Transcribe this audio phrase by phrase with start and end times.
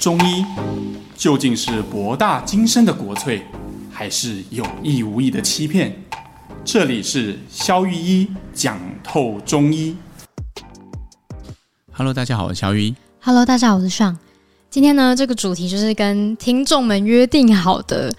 [0.00, 0.44] 中医
[1.16, 3.42] 究竟是博大精深的国粹，
[3.90, 5.92] 还是有意无意的欺骗？
[6.64, 9.96] 这里是肖玉一讲透中医。
[11.92, 12.94] Hello，大家好，我是肖玉一。
[13.20, 14.16] Hello，大家好，我是尚。
[14.70, 18.14] 今天呢，这个主题就是跟听众们约定好的。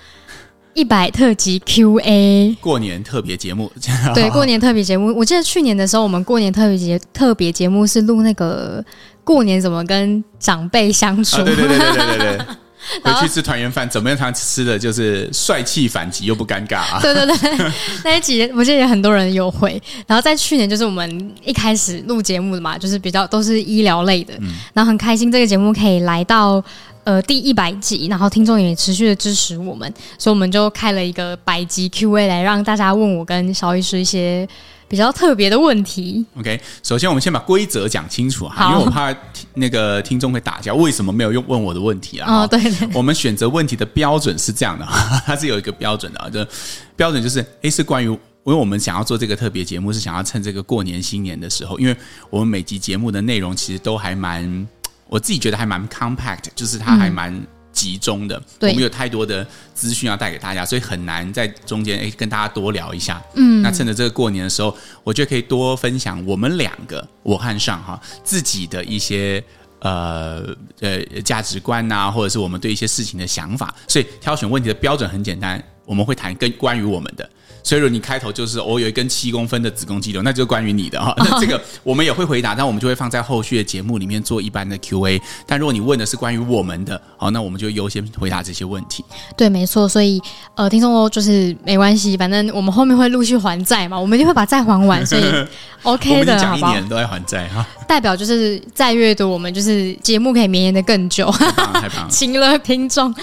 [0.80, 3.70] 一百特辑 Q&A，过年特别节目。
[4.16, 5.13] 对，过年特别节目。
[5.13, 8.81] 我记得去年的时候，我们过年特别节特别节目是录那个
[9.26, 11.35] 过年怎么跟长辈相处。
[11.41, 12.45] 啊、对对对对对对对。
[13.04, 16.99] 回去吃团圆饭，怎么样才吃的就是帅气反击又不尴尬啊？
[17.02, 17.71] 对 对对，
[18.05, 19.80] 那一集我记得也很多人有回。
[20.07, 26.63] 然后在去年就是我们一开始录节目的嘛，就是比较都是医疗类的，嗯、然后很开心这个节目可以来到。
[27.09, 34.48] 呃，第一百集，然后听众也持续的支持我们，所以我们就开了一个百集 Q&A 来让大家问我跟邵医师一些
[34.88, 36.23] 比较特别的问题。
[36.38, 39.12] OK，首先我们先把规则讲清楚哈，因为我怕
[39.55, 42.43] 那个听众会打架，为什么没有用问我的问题啊？
[42.43, 44.85] 哦，对对，我们选择问题的标准是这样的，
[45.26, 46.52] 它是有一个标准的，就
[46.96, 51.98] 标准就是，A 是关于，因为我们想要做这个特别节目，是想要趁这个过年新年的时候，因为
[52.30, 54.68] 我们每集节目的内容其实都还蛮。
[55.10, 57.35] 我自己觉得还蛮 compact，就是它还蛮
[57.71, 58.41] 集中的。
[58.62, 63.21] 我们有太多的资讯要带给大家，所以很难在中间诶跟大家多聊一下。
[63.35, 69.44] 嗯，那趁着这个过年的时候，我觉得可以多分享我们两个我和尚哈自己的一些
[69.80, 73.74] 呃呃价值观呐、啊，或者是我们对一些事情的想法。
[73.88, 77.30] 所以挑选问题的标准很简单，我们会谈跟关于我们的。
[77.69, 81.13] 所以，如果你开头就是我有一根七公分的子宫肌瘤，那就是关于你的哈。
[81.22, 85.22] 那这个我们也会回答，但我们就会放在后续的节目里面做一般的 Q&A。
[85.45, 89.06] 但如果你问的是关于我们的，好，那我们就优先回答这些问题。
[89.38, 89.88] 对，没错。
[89.88, 90.19] 所以，
[90.56, 95.23] 呃，听众哦，就是没关系，反正我们后面会陆续还债嘛，我们一定会把债还完，所以
[95.84, 97.63] OK 的，讲一年都在还债哈。
[97.88, 101.29] 代表就是债越多，我们就是节目可以绵延的更久。
[101.34, 103.13] 太棒了，太棒了， 请了听众。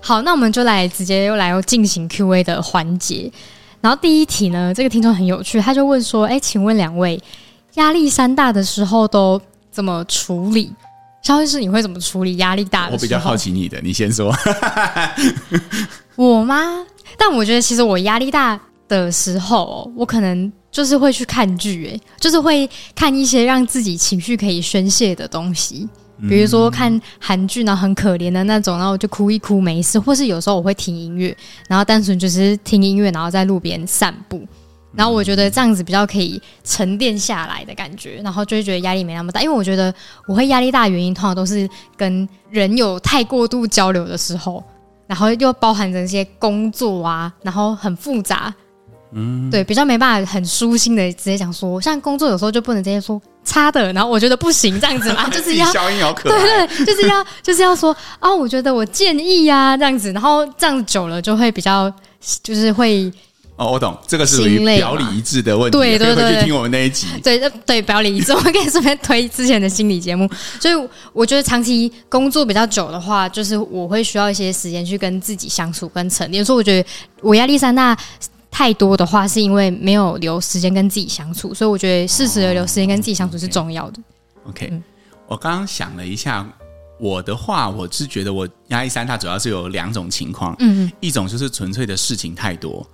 [0.00, 3.28] 好，那我们就来直接又来进行 Q&A 的环节。
[3.80, 7.20] 然后第一题呢，这个听众很有趣，他就问说：“哎，请问两位，
[7.74, 10.72] 压力山大的时候都怎么处理？
[11.22, 14.34] 肖医师，你会怎么处理压力大的时候？”我比较好奇你的，你先说。
[16.16, 16.84] 我吗？
[17.16, 25.88] 但我觉得其实我压力大的时候，我可能就是会去看剧，哎，就是会看一些让自己情绪可以宣泄的东西。
[26.28, 31.36] 比如说看韩剧呢，很可怜的那种，然后我就哭一哭没事，或是有时候我会听音乐，
[31.68, 34.46] 然后单纯就是听音乐，然后在路边散步，
[34.92, 39.40] 然后我觉得这样子比较可以沉淀下来的感觉，然后就会觉得压力没那么大。
[39.40, 39.92] 因为我觉得
[40.26, 44.62] 我会压力大的原因，通常都是跟人有太过度交流的时候，
[45.06, 48.52] 然后又包含着一些工作啊，然后很复杂，
[49.12, 53.20] 嗯，对，比较没办法很舒心的直接讲说，像工作有时候就不能直接说。
[53.44, 61.92] 差的，然后我觉得不行，这样子嘛， 就是要消音好可爱，对对，就是要 就是要说啊，我觉得我建议呀、啊，这样子，然后这样久了就会比较，
[62.42, 63.12] 就是会
[63.56, 70.28] 哦，我懂，这个是属于表里一致的问题，对对对，去听我们那一集，对 对，对表里一致，我可以顺便推之前的心理节目，
[70.60, 70.74] 所以
[71.12, 76.88] 我觉得长期工作比较久的话，就是我会需要一些时间去跟自己相处跟沉淀，所以我觉得
[77.20, 77.96] 我压力山大。
[78.50, 84.02] 太多的话，是因为没有留时间跟自己相处，所以我觉得适时的留时间跟自己相处是重要的。
[84.42, 84.82] Oh, OK，, okay.、嗯、
[85.28, 86.46] 我刚刚想了一下，
[86.98, 92.84] 我的话，我是觉得我压力山大主要是有两种情况，嗯嗯，一种就是纯粹的事情太多，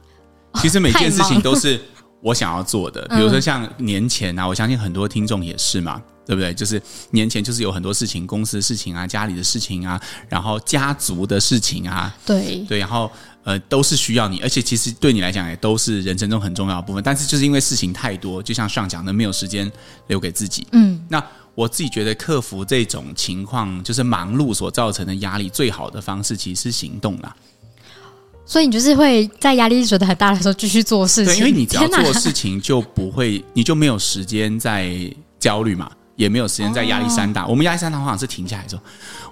[0.56, 1.80] 其实每件事情都是
[2.20, 6.52] 我想要做的，哦、比如说像年前啊，我相信很多听众也是嘛，对不对？
[6.52, 6.80] 就是
[7.12, 13.10] 年前就是有很多事情，公司的事情啊，家里的事情啊，然后家族的事情啊，对对，然后。
[13.46, 17.00] 呃，都是需要你，而且其实对你来讲也都是人生中很重要的部分。
[17.00, 19.70] 但是就是因为事情太多，就像上讲的，没有时间
[20.08, 20.66] 留给自己。
[20.72, 21.24] 嗯，那
[21.54, 27.36] 我自己觉得克服这种情况，就是忙碌所造成的压力，最好的方式其实是行动啦。
[28.44, 35.08] 所以你就是会在压力觉得很大的时候继续做事情，对，因为你只要做事情就不会，你就没有时间在
[35.38, 35.88] 焦虑嘛。
[36.16, 37.44] 也没有时间在压力山大。
[37.44, 38.80] 哦、我们压力山大，好像是停下来说，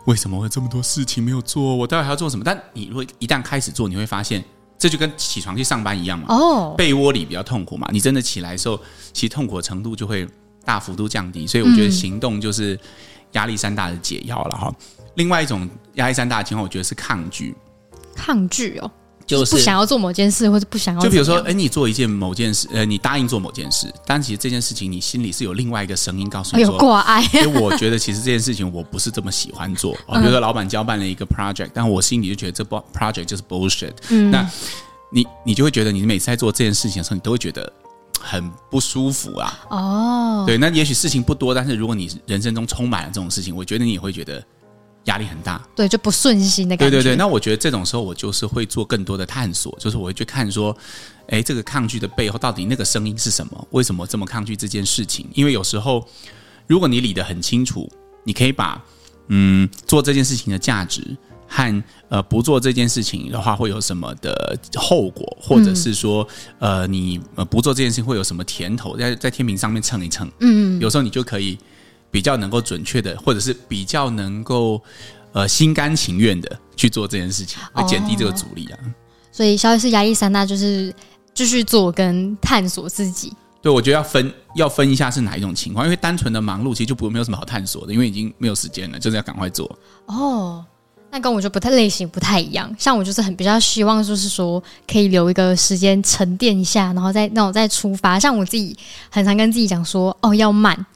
[0.05, 1.75] 为什么会这么多事情没有做？
[1.75, 2.45] 我待会还要做什么？
[2.45, 4.45] 但你如果一旦开始做，你会发现，
[4.79, 6.27] 这就跟起床去上班一样嘛。
[6.29, 7.89] 哦，被窝里比较痛苦嘛。
[7.91, 8.79] 你真的起来的时候，
[9.13, 10.29] 其实痛苦的程度就会
[10.65, 11.47] 大幅度降低。
[11.47, 12.79] 所以我觉得行动就是
[13.33, 14.69] 压力山大的解药了哈。
[14.69, 17.55] 嗯、另外一种压力山大的情况，我觉得是抗拒。
[18.15, 18.91] 抗拒哦。
[19.26, 21.00] 就是不想要做某件事，或者不想要。
[21.00, 27.23] 就比如说，哎，你做一件某件事，呃，你答应做某件事，但其实这件事情你心里是有另外一个声音告诉你说，有挂碍。
[27.32, 29.93] 因为我觉得其实这件事情我不是这么喜欢做。
[30.12, 33.93] 比如说，老板交办了一个 project，但我心里就觉得这 project 就是 bullshit。
[34.11, 34.49] 嗯，那
[35.11, 37.73] 你你就会觉得，你每次在做这件事情的时候，你都会觉得
[38.20, 39.59] 很不舒服啊。
[39.70, 44.44] 哦，对，那也许事情不多，但是如果你人生中充满了这种事情，我觉得你也会觉得
[45.05, 46.91] 压力很大，对，就不顺心的感觉。
[46.91, 50.75] 对对对，那我觉得这种时候我就是会做更多的探索，就是我会去看说，
[51.29, 53.69] 哎，这个抗拒的背后到底那个声音是什么？
[53.71, 55.29] 为什么这么抗拒这件事情？
[55.35, 56.06] 因为有时候，
[56.67, 57.87] 如果你理得很清楚，
[58.25, 58.83] 你可以把
[59.29, 61.03] 嗯做这件事情的价值
[61.47, 66.27] 和呃不做这件事情的话会有什么的后果，或者是说
[66.59, 71.59] 呃你呃不做这件事情会有什么甜头，在在天平上面称一称，嗯，有时候你就可以。
[72.15, 74.81] 比较能够准确的，或者是比较能够
[75.33, 78.79] 呃心甘情愿的去做这件事情，会减低这个阻力啊。
[79.33, 80.95] 所以，消失压力山大就是
[81.35, 83.33] 继续做跟探索自己。
[83.61, 89.69] 对，我觉得要分要分一下是哪一种情况，因为单纯的忙碌其实就不没有什么好探索的，因为已经没有时间了，就是要赶快做。
[90.07, 90.65] 哦，
[91.11, 92.73] 那跟我就不太类型不太一样。
[92.79, 98.21] 像我就是很比较希望，就是说可以留一个时间沉淀一下，然后再让我再出发。
[98.21, 98.77] 像我自己
[99.11, 100.87] 很常跟自己讲说，哦，要慢。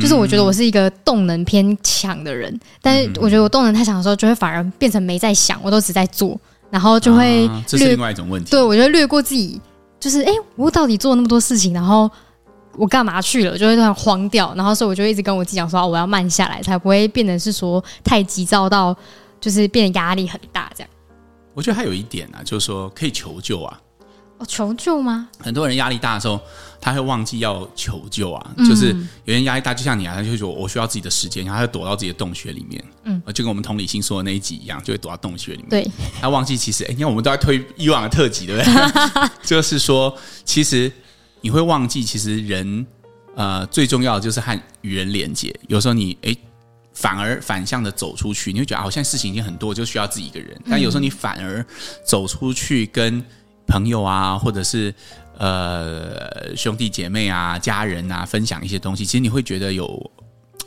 [0.00, 6.38] 就是我觉得我是一个动能偏强的人，但是我觉得我动能太强的时候，就会反而变成没在想，我都只在做，
[6.70, 8.50] 然后就会略，这是另外一种问题。
[8.50, 9.60] 对，我觉得略过自己，
[9.98, 12.08] 就是哎，我到底做那么多事情，然后
[12.76, 18.96] 我干嘛去了，就会突然慌掉，然后所以我就一直跟我自己讲说，我要慢下来，才不会变得是说太急躁到
[19.40, 20.90] 就是变得压力很大这样。
[21.52, 23.80] 我觉得还有一点啊，就是说可以求救啊。
[24.40, 25.28] 哦，求救吗？
[25.38, 26.40] 很多人压力大的时候，
[26.80, 28.50] 他会忘记要求救啊。
[28.56, 28.88] 嗯、就是
[29.26, 32.82] 有人压力大，就像你啊，他就会说我需要自己的时间，然后他就躲到自己的洞穴里面。
[33.04, 35.68] 嗯，就跟我们同理心说的那一集一样，就会躲到洞穴里面。
[35.68, 35.90] 对，
[36.22, 39.28] 他忘记其实，哎，你看我们都在推以往的特辑，对不对？
[39.44, 40.90] 就是说，其实
[41.42, 42.86] 你会忘记，其实人
[43.34, 45.54] 呃最重要的就是和与人连接。
[45.68, 46.34] 有时候你哎
[46.94, 50.58] 反而反向的走出去，你会觉得好像事情已经很多，就需要自己一个人。
[50.70, 51.62] 但有时候你反而
[52.06, 53.22] 走出去跟
[53.70, 54.92] 朋友啊，或者是
[55.38, 60.10] 呃兄弟姐妹啊、家人啊，分享一些东西，其实你会觉得有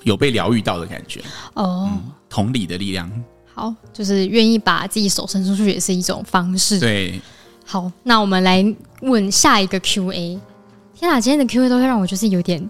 [0.03, 1.21] 有被疗愈到的感觉
[1.55, 3.11] 哦、嗯，同理的力量。
[3.53, 6.79] 好，就是愿意把自己手伸出去，也是一种方式。
[6.79, 7.21] 对，
[7.65, 8.65] 好，那我们来
[9.01, 10.39] 问下一个 Q&A。
[10.95, 12.67] 天哪，今天的 Q&A 都会让我就是有点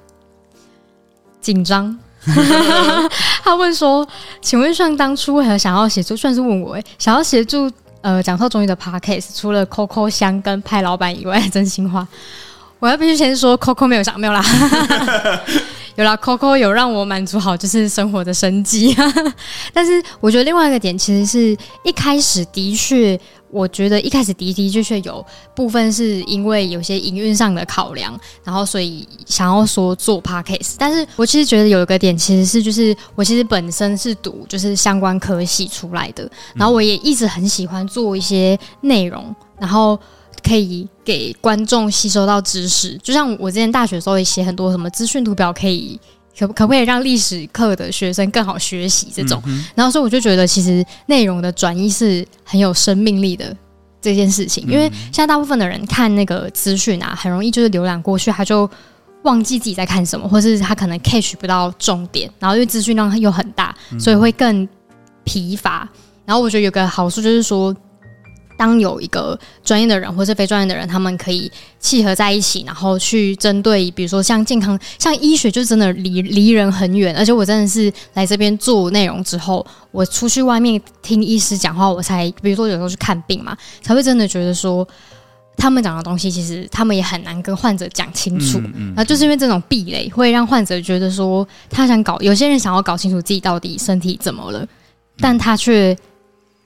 [1.40, 1.98] 紧张。
[3.44, 4.08] 他问说
[4.42, 6.16] ：“请问，像当初为何想要协助？
[6.18, 7.72] 算是问我哎，想要协助。”
[8.04, 12.06] 呃，讲透中医的 Podcast 除了 Coco 香跟派老板以外，真心话，
[12.80, 14.44] 我要必须先说 Coco 没有想没有啦，
[15.96, 18.96] 有啦 Coco 有让我满足好就是生活的生计，
[19.74, 23.20] 但是我觉得另外一个点其实是一开始的确。
[23.54, 25.24] 我觉得一开始的的确确有
[25.56, 30.74] 部分是因为有些营运上的考量，然后所以想要说做 podcast。
[30.80, 39.98] 但是我其实觉得有一个点，其实是就是我其实本身是读就是相关科系出来的，然后我也一直很喜欢做一些内容，然后
[40.44, 42.98] 可以给观众吸收到知识。
[43.04, 46.00] 就像我之前大学的时候也写很多什么资讯图表可以。
[46.38, 49.42] 可可不可以让历史课的学生更好学习这种？
[49.46, 53.56] 嗯、然后所以我就觉得，其实内容的转移是很有生命力的
[54.02, 54.66] 这件事情。
[54.68, 58.70] 因为现在大部分的人看那个资讯啊，很容易就是浏览过去，他就
[59.24, 62.30] 忘记自己在看什么，或是他可能 catch 不到重点。
[62.40, 64.68] 然后因为资讯量又很大，所以会更
[65.24, 65.88] 疲乏。
[66.26, 67.76] 然后我觉得有个好处就是说。
[68.56, 77.16] 当有一个专业的人或是非专业的人，他们可以契合在一起，然后去针对，比如说像健康、像医学，就真的离离人很远。
[77.18, 84.88] 而且我真的是来这边做内容之后，我出去外面听医师讲话，我才比如说有时候去看病嘛，才会真的觉得说，
[85.58, 88.60] 他们讲的东西其实他们也很难跟患者讲清楚。
[88.60, 94.68] 嗯嗯，那就是因为这种壁垒，会让患者觉得说，他想搞，有些人想要搞清楚自己到底身体怎么了，
[95.18, 95.98] 但他却。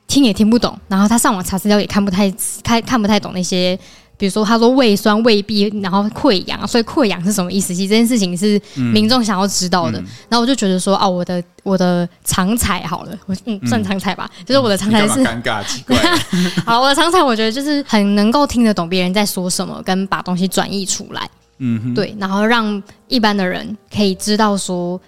[0.07, 2.33] 听也听不懂，然后他上网查资料也看不太
[2.63, 3.77] 看看不太懂那些，
[4.17, 7.75] 比如说他说胃酸、胃壁，然后溃疡，所以溃疡是什么意思？
[7.75, 9.99] 其实这件事情是民众想要知道的。
[9.99, 15.97] 嗯嗯、然后我就觉得说，哦，我的我的长才好了，我嗯算长才吧，嗯、就是我的长才是尴尬奇怪。
[16.65, 21.29] 好，我的长才我觉得就是很能够听得懂别人在说什么，跟把东西转译出来。
[21.59, 24.99] 嗯，对，然后让一般的人可以知道说，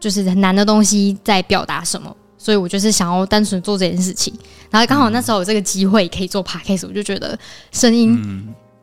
[0.00, 2.16] 就是很难的东西在表达什么。
[2.46, 4.32] 所以我就是想要单纯做这件事情，
[4.70, 7.36] 然后刚好那时候有这个机会可以做 podcast，我就觉得
[7.72, 8.16] 声音，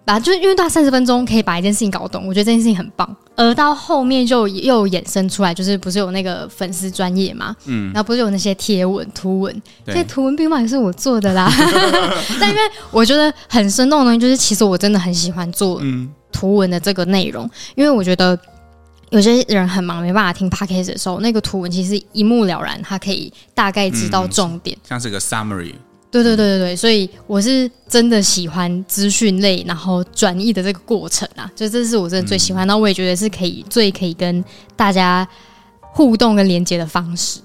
[0.03, 3.15] 把就因为大概三十分钟可以把一件事情搞懂，我觉得这件事情很棒。
[3.38, 11.50] 而到后面就又衍生出来，就是不是有那个粉丝专业嘛，嗯，然后不是有那些贴文图文，这些图文并茂也是我做的啦。
[12.41, 15.82] 但因为我觉得很生动的东西，就是其实我真的很喜欢做
[16.34, 18.38] 图文的这个内容，因为我觉得。
[19.13, 25.75] 有些人很忙，没办法听 podcast 的时候，那个图文其实一目了然，他可以大概知道重点，嗯、像是个 summary。
[26.10, 32.65] 对对对对对，所以我是真的喜欢资讯类，然后转译的这个过程啊，就这是我真的最喜欢。
[32.65, 34.43] 那、嗯、我也觉得是可以最可以跟
[34.75, 35.27] 大家
[35.79, 37.39] 互动跟连接的方式。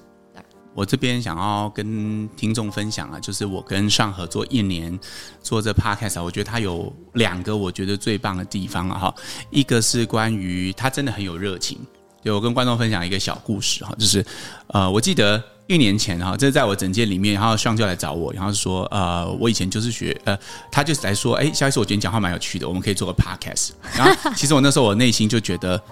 [0.79, 4.97] 我这边想要跟听众分享啊，就是我跟上合作一年
[5.43, 9.15] 做这 podcast，我觉得他有两个我觉得最棒的地方啊哈，
[9.51, 11.77] 一个是关于他真的很有热情，
[12.23, 14.25] 就我跟观众分享一个小故事哈，就是
[14.69, 20.39] 呃，我记得一年前哈，这是在我诊间里面，然后上就来找我，然后说呃，我以前就是学呃，
[20.71, 23.71] 他就是来说，哎，萧医师，我觉得你讲话蛮有趣的，我们可以做个 podcast。
[23.97, 25.83] 然后其实我那时候我内心就觉得，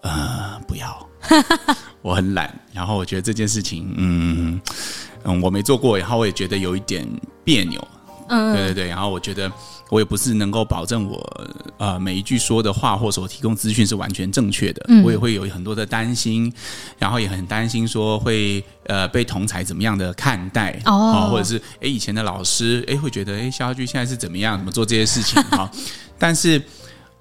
[0.00, 1.06] 呃，不要。
[2.02, 4.60] 我很懒，然后我觉得这件事情，嗯
[5.24, 7.08] 嗯，我没做过，然后我也觉得有一点
[7.42, 7.88] 别扭，
[8.28, 9.50] 嗯，对对对，然后我觉得
[9.90, 11.46] 我也不是能够保证我
[11.78, 16.52] 呃每一句说的话或者我提供资讯是完全正确的，嗯，我也会有很多的担心，
[16.98, 20.78] 然后也很担心说会呃被同才怎么样的看待。
[20.84, 25.70] 哦，或者是哎以前的老师哎会觉得哎萧亚居现在是怎么样怎么做这些事情哈，
[26.18, 26.62] 但是。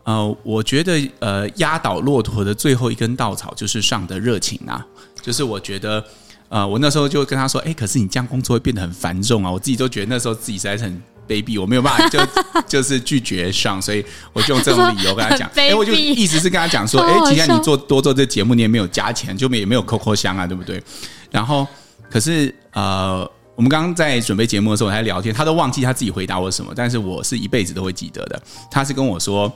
[0.04, 4.86] 呃，我觉得呃，压倒骆驼的最后一根稻草就是上的热情啊。
[5.22, 6.04] 就是我觉得，
[6.50, 9.50] 呃，我那时候就跟他说，哎，可是你这样工作会变得很繁重啊。
[9.50, 12.20] 我自己都觉得那时候自己实在是很卑鄙，我没有办法就
[12.68, 15.50] 就是拒绝上，所以我就用这种理由跟他讲。
[15.56, 20.84] 哎，我就意思是跟他讲说，哎，既然你做多做这节目，你也没有加钱，就没也没有扣扣箱啊，对不对？
[21.32, 21.66] 然后，
[22.10, 23.20] 可是呃，
[23.56, 28.44] 我们刚刚在准备节目的时候，我还聊天，他都忘记他自己回答我什么，但是我是一辈子都会记得的。
[28.70, 29.50] 他是跟我说。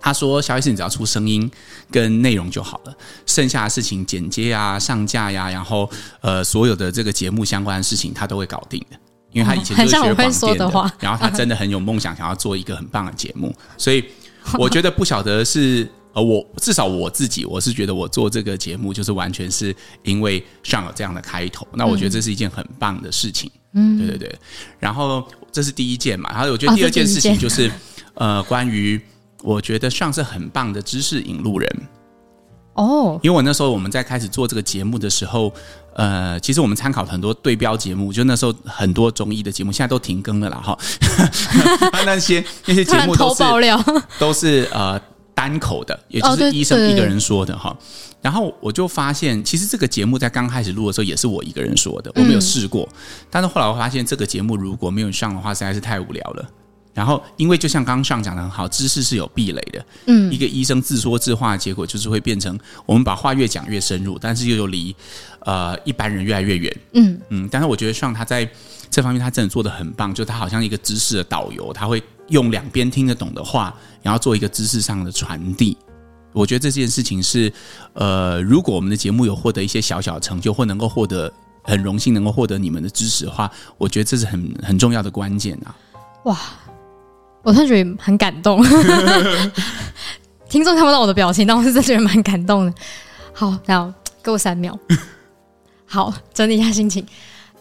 [0.00, 1.50] 他说：“萧医师，你只要出声音
[1.90, 5.90] 跟内容就好了，剩下的事情剪接啊、上架呀、啊，然后
[6.20, 8.96] 呃，所有的这个节目相关的事情，他都会搞定的。
[9.32, 13.54] 因为他以前 就是学广电的，的然后他真的很有梦想，想要做一个很棒的节目。
[13.76, 14.04] 所以
[14.54, 19.74] 我觉得不晓得是呃，我至少我自己，我是觉得我做这个节目就是完全是
[20.04, 21.66] 因为上了这样的开头。
[21.74, 23.50] 那我觉得这是一件很棒的事情。
[23.74, 24.38] 嗯，对对对。
[24.78, 27.70] 然后这是第一件嘛，然后我觉得第二件事情就是
[28.14, 29.00] 呃，关于。
[29.42, 31.82] 我觉得上是很棒的知识引路人
[32.74, 35.52] 哦，因为我那时候我们在开始做这个节目的时候，
[35.94, 40.78] 呃，其实我们参考很多对标节目，就那时候很多综艺的节目现在都停更了啦哈，
[42.06, 43.42] 那些那些节目都是
[44.18, 45.00] 都是呃
[45.34, 47.76] 单口的，也就是医生一个人说的哈。
[48.20, 52.88] 然后我就发现，其实这个节目在刚开始录的时候也是我一个人说的，我没有试过。
[53.30, 56.48] 但是后来我发现，这个节目如果没有上的话，实在是太无聊了。
[56.98, 59.86] 然后，因为就像刚刚上讲的很好，知识是有壁垒的。
[60.06, 64.92] 嗯，一个医生自说自话的结果就是会变成我们把话越讲越深入，但是又有离
[65.42, 66.76] 呃一般人越来越远。
[66.94, 68.50] 嗯嗯，但是我觉得上他在
[68.90, 75.78] 这方面他真的做的很棒，就他好像一个知识的导游，他会用两边听得懂的话，然后做一个知识上的传递。
[76.32, 77.52] 我觉得这件事情是
[77.92, 85.70] 呃，如果我们的节目有获得一些小小的成就，或能够获得很荣幸能够获得你们的支持的话，我觉得这是很很重要的关键啊！
[86.24, 86.36] 哇。
[87.42, 88.62] 我突然觉得很感动，
[90.48, 92.74] 听众看不到我的表情，但我是真的觉得蛮感动的。
[93.32, 93.92] 好，然后
[94.22, 94.76] 给我三秒，
[95.86, 97.06] 好，整理一下心情。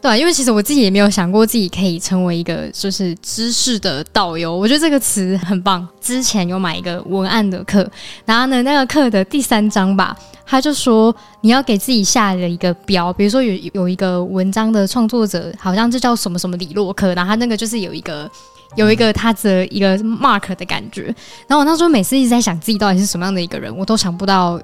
[0.01, 4.55] 对啊，因为其实我自己也没有想过自己可以成为一个就是知识的导游。
[4.55, 5.88] 我觉得这个词很棒。
[6.00, 7.89] 之前有买一个文案的课，
[8.25, 10.15] 然后呢，那个课的第三章吧，
[10.46, 18.29] 他就说你要给自己下了一个标，比如说有有一个文章的创作者，好像就叫什么什么李洛克，然后他那个就是有一个。
[18.76, 21.04] 有一个他的一个 mark 的感觉，
[21.48, 24.60] 然后我那时候每次一直在想自己到底是什么样的一个人，我都想不到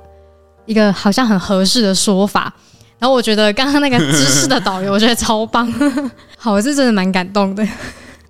[0.66, 2.54] 一个好像很合适的说法。
[3.00, 5.70] 然后我觉得刚刚那个知识的导游，我觉得超棒，
[6.38, 7.68] 好，我是真的蛮感动的。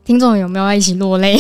[0.04, 1.40] 听众有没有要一起落泪？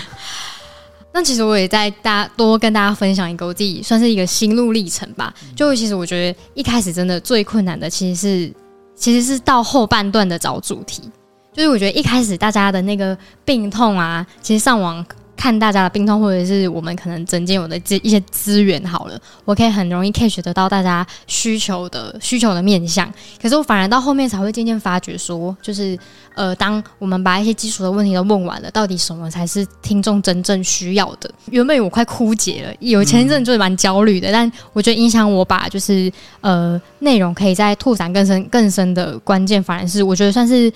[1.12, 5.34] 那其实我也在大家多跟大家分享一个我自己算是一个心路历程吧。
[5.56, 8.52] 就其实我觉得一开始真的最困难的，其实是
[8.94, 11.02] 其实是到后半段的找主题。
[11.52, 15.04] 就是我觉得一开始大家的那个病痛啊，其实上网
[15.36, 23.10] 看大家的病痛，或者是我们可能诊间有的这一些资源好了，我可以很容易 catch 得到大家需求的需求的面向。
[23.40, 25.98] 可是我反而到后面才会渐渐发觉说，就是
[26.34, 31.30] 呃，当我们把一些基础的问题都问完了，到底什么才是听众真正需要的？
[31.50, 40.70] 原本我快枯竭了，有前一阵就是蛮焦虑的，但我觉得影响我把就是呃内容可以再拓展更深更深的关键，反而是我觉得算是。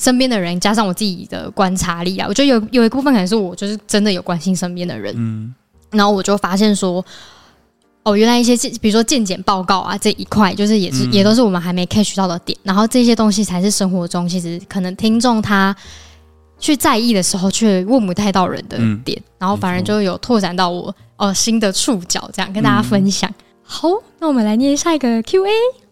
[0.00, 5.54] 身边的人加上我自己的观察力啊，我觉得有有一部分可能是我就是真的有关心身边的人，嗯，
[5.90, 7.04] 然后我就发现说，
[8.02, 15.76] 哦，原来一些比如说健检报告啊这一块，就是也是、嗯、也都是我们还没 catch 到的点，然后这些东西才是生活中其实可能听众他
[16.58, 23.28] 去在意的时候却问不太到人的点，嗯、然后反而就有拓展到我哦新的触角，这样跟大家分享。
[23.28, 23.88] 嗯、好，
[24.18, 25.50] 那我们来念下一个 Q&A。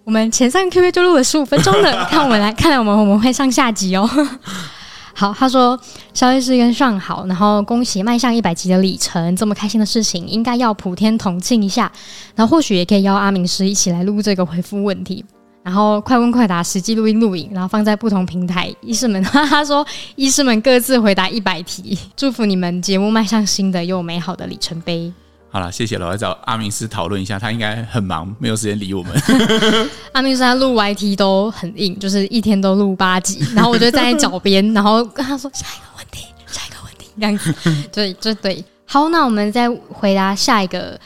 [0.09, 4.09] 我们前三个 Q&A 就录了十五分钟了， 看我们来，看来我们我们会上下集哦。
[5.13, 5.79] 好，他说
[6.15, 11.93] 肖医师跟上好，然后恭喜迈向一百集的里程，这么开心的事情应该要普天同庆一下，
[12.35, 15.23] 然后或许也可以邀阿明师一起来录这个回复问题。
[15.63, 18.75] 然后快问快答实际录音录影，然后放在不同平台。
[18.81, 19.87] 医师们， 他说
[20.17, 25.13] 医师们各自回答一百题，祝福你们节目迈向新的又美好的里程碑。
[25.51, 29.13] 好了，谢谢了，我要找阿明斯讨论一下，他应该很忙，没有时间理我们。
[30.13, 38.63] 阿明斯他录 YT 都很硬，就是一天都录八集，然后我就站在脚边，然后跟他说下一个问题，下一个问题，这样子，对，就对。
[38.85, 40.99] 好，那我们再回答下一个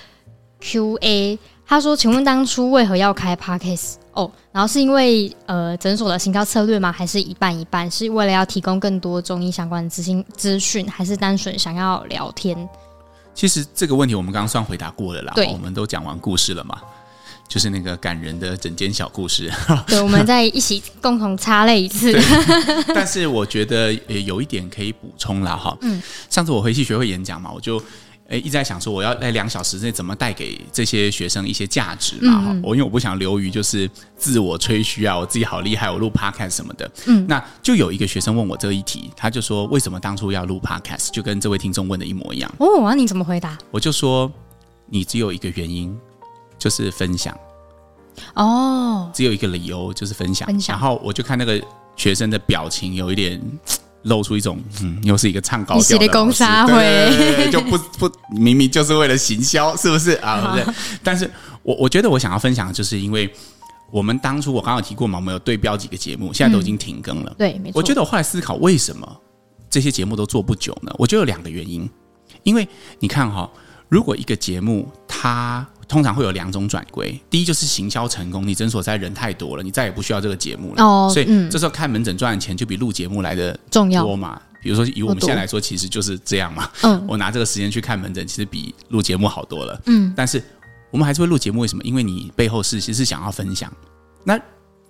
[0.61, 1.39] QA。
[1.65, 3.95] 他说：“请问当初为何要开 Parkes？
[4.13, 6.93] 哦，然后是因为呃诊所的行销策略吗？
[6.93, 7.91] 还是一半一半？
[7.91, 12.69] 是为了要提供更多中医相关的资讯资讯，还是单纯想要聊天？”
[13.35, 15.33] 其实这个问题我们刚刚算回答过了啦。
[15.35, 16.79] 对，我们都讲完故事了嘛，
[17.49, 19.51] 就是那个感人的整间小故事。
[19.87, 22.13] 对，我们再一起共同擦泪一次。
[22.95, 25.77] 但是我觉得有一点可以补充啦，哈。
[25.81, 27.83] 嗯，上次我回去学会演讲嘛，我就。
[28.33, 32.41] 诶，一直在想说，我要在两小时内怎么带给这些学生一些价值嘛？
[32.41, 36.91] 哈、嗯，我因为我不想流于就是自我吹嘘啊，我自己好厉害，我录 podcast 什么的。
[37.07, 42.51] 嗯，那就有一个学生问我这一题，他就说为什么当初要录 podcast，就跟这位听众问的一模一样。
[42.59, 43.59] 哦，那你怎么回答？
[43.71, 44.33] 我就说，
[44.87, 45.95] 你只有一个原因，
[46.59, 47.37] 就是分享。
[48.33, 50.47] 哦，只有一个理由，就是分享。
[50.47, 50.75] 分享。
[50.75, 51.63] 然后我就看那个
[51.97, 53.39] 学生的表情，有一点。
[54.05, 60.53] 露出一种，嗯，又是一个唱高调的公沙会，就不 不明明就是为了行销，是不是啊？
[60.55, 60.75] 对。
[61.03, 61.31] 但是
[61.63, 63.33] 我我觉得我想要分享的就是，因为
[63.91, 67.31] 我们当初我刚刚有提过嘛，我们有对标几个节目，现在都已经停更了。
[67.33, 67.79] 嗯、对，没错。
[67.79, 69.21] 我觉得我后来思考，为什么
[69.71, 70.93] 这些节目都做不久呢？
[70.99, 71.89] 我觉得有两个原因。
[72.43, 72.67] 因为
[72.99, 73.49] 你看哈，
[73.89, 84.41] 如果一个节目它通常会有两种转归，第一就是行销成功，你诊所在人太多了，你再也不需要这个节目了，哦、所以、嗯、这时候看门诊赚的钱就比录节目来的重要多嘛。
[84.63, 86.71] 比如说以我们现在来说，其实就是这样嘛。
[86.83, 89.79] 嗯，我拿这个时间去看门诊，其实比录节目好多了。
[89.85, 90.43] 嗯，但是
[90.91, 91.85] 我们还是会录节目，为什么？
[91.85, 93.71] 因为你背后是其实是想要分享。
[94.25, 94.41] 那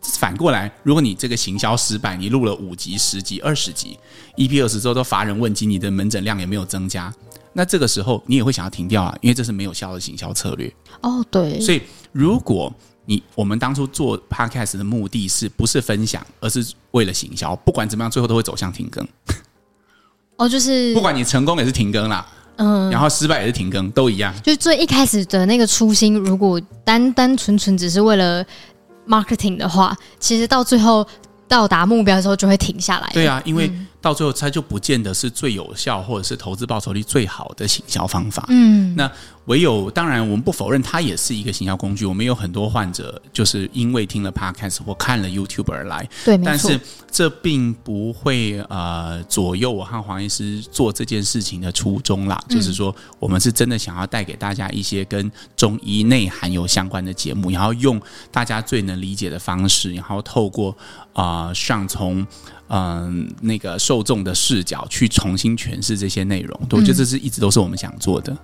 [0.03, 3.99] 反过来，如果你这个行销失败，你录了五集、十集、二十集
[4.37, 7.13] ，EP 二十之后都乏人问津，你的门诊量也没有增加。
[7.53, 10.73] 那这个时候你也会想要停掉啊，因为这是没有效的行销策略。
[11.01, 11.61] 哦，对。
[11.61, 12.73] 所以如果
[13.05, 19.07] 你我们当初做 Podcast 的目的是不是分享，而是为了行销，不管怎么样，最后都会走向停更。
[20.37, 24.35] 哦，就是 不管你成功也是停更啦，嗯，然后失败也是停更，都一样。
[24.43, 28.45] 就最一开始的那个初心，如果单单纯纯只是为了
[29.07, 31.07] marketing 的话，其实到最后
[31.53, 33.11] 到达目标的时候就会停下来。
[33.13, 33.69] 对啊，因为。
[33.69, 38.45] 嗯到最后，它就不见得是最有效，或者是投资报酬率最好的行销方法。
[38.49, 39.09] 嗯，那
[39.45, 42.05] 唯有当然，我们不否认它也是一个行销工具。
[42.05, 46.09] 我们有很多患者就是因为听了 Podcast 或看了 YouTube 而来。
[46.25, 46.81] 对，但是
[47.13, 52.43] 这并不会呃左右我和黄医师做这件事情的初衷啦。
[52.49, 60.77] 嗯、就是说，我们是真的想要带给大家一些跟中医内涵有相关的节目，然后用大家最能理解的方式，然后透过
[61.13, 62.27] 啊、呃、上从。
[62.75, 68.35] 嗯，那个受众的视角去重新诠释这些内容，我觉得这是一直都是我们想做的。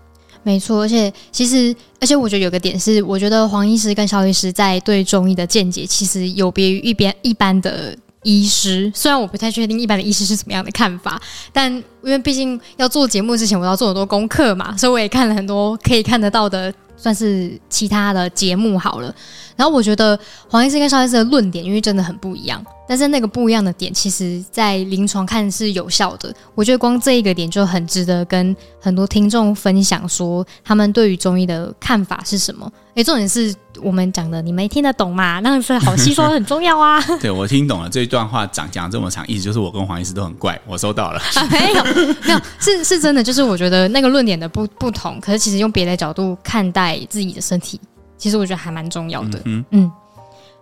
[0.43, 8.93] 没错，而且其实，而且我觉得有个点是，我觉得黄医师跟肖医师在对中医的见解，其实有别于一边一般的医师。
[8.95, 11.19] 虽然我不太确定一般的医师是怎么样的看法，
[11.51, 16.71] 但因为毕竟要做节目之前，我要做很多功课嘛，所以我也看了很多可以看得到的。
[16.99, 19.15] 算是其他的节目好了，
[19.57, 26.35] 然后我觉得黄医师跟邵医师的论点，因为真的很不一样，但是那个不一样的点，其实在临床看是有效的。
[26.55, 32.71] 我觉得光这一个点就很值得跟很多听众分享，说他们对于中医的看法是什么。
[32.95, 35.39] 诶， 重点是我们讲的，你没听得懂嘛？
[35.39, 37.01] 那是好吸收很重要啊。
[37.21, 40.61] 对，我听懂了这一段话讲讲这么长，意思就是我跟黄医师都很怪。
[40.67, 41.85] 我收到了，啊、 没有
[42.25, 47.81] 没有，是是真的，就是我觉得那个论点的不不同，可是其实用别的角度看待自己的身体，
[48.17, 49.41] 其实我觉得还蛮重要的。
[49.45, 49.93] 嗯嗯，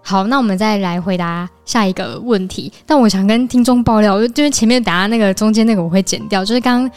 [0.03, 2.73] 好，那我们再来回答下一个问题。
[2.87, 6.91] 但我想跟听众爆料，因为前面答案那个中间那个我会剪掉，就是刚刚。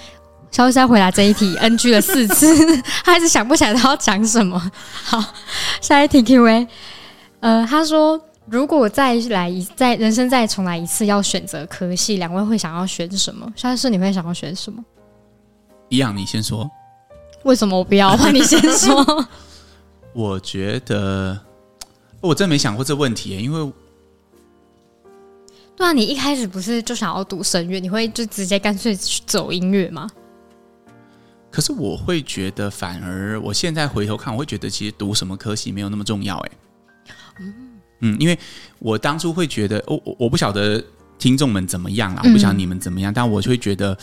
[0.52, 4.60] 萧医师回答这一题，NG 了四次， 他还是想不起来他要讲什么。
[5.06, 5.24] 好，
[5.80, 6.68] 下一题 Q&A。
[7.40, 13.48] 呃，他说，如果再来一再人生再重来一次，要选择科系，两位会想要选什么？
[13.56, 14.84] 萧医师，你会想要选什么？
[15.90, 16.68] 一样，你先说。
[17.44, 18.16] 为什么我不要？
[18.16, 19.28] 换你先说。
[20.14, 21.40] 我觉得，
[22.20, 23.72] 我真没想过这问题，因为，
[25.78, 30.10] 对啊，你一开始不是就想要读声乐，你会就直接干脆去走音乐吗？
[31.52, 36.52] 可是我会觉得，反而我现在回头看，我会觉得其实读什么科系没有那么重要，哎，
[38.02, 38.38] 嗯，因为
[38.80, 40.84] 我当初会觉得，我我我不晓得
[41.18, 43.98] 听众们怎么样啦，我不晓得你们怎么样，但我就会觉得，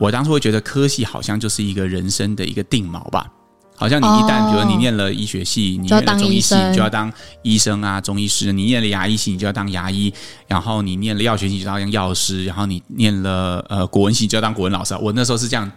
[0.00, 3.30] 我当初会觉得科系好像就是一个人生的一个定锚吧。
[3.76, 7.10] 好像你一旦，比如你念了医学系，你念了中医系，你就要当
[7.42, 10.12] 医生啊，中医师；你念了牙医系，你就要当牙医；
[10.46, 14.94] 然后你念了药学系，就要当药师；然后你念了呃国文系，就要当国文老师。
[15.00, 15.70] 我那时候是这样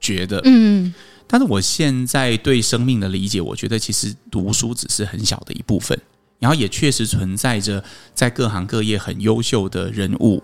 [0.00, 0.92] 觉得，嗯。
[1.28, 5.96] 但是我现在对生命的理解，我觉得其实读书只是很小的一部分，
[6.40, 10.42] 然后也确实存在着在各行各业很优秀的人物，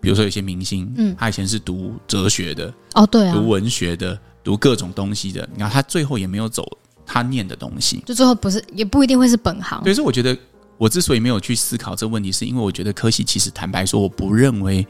[0.00, 4.18] 比如说有些明星，嗯，他以前是读哲学的，哦，对啊，读文学的。
[4.42, 6.66] 读各种东西的，然后他最后也没有走
[7.04, 9.78] 他念的东西，就最后不是也不一定会是本行。
[9.82, 10.34] 所以说，我觉得
[10.78, 14.84] 我之所以没有去思考这个问题，是因为我觉得科系其实坦白说，我不认为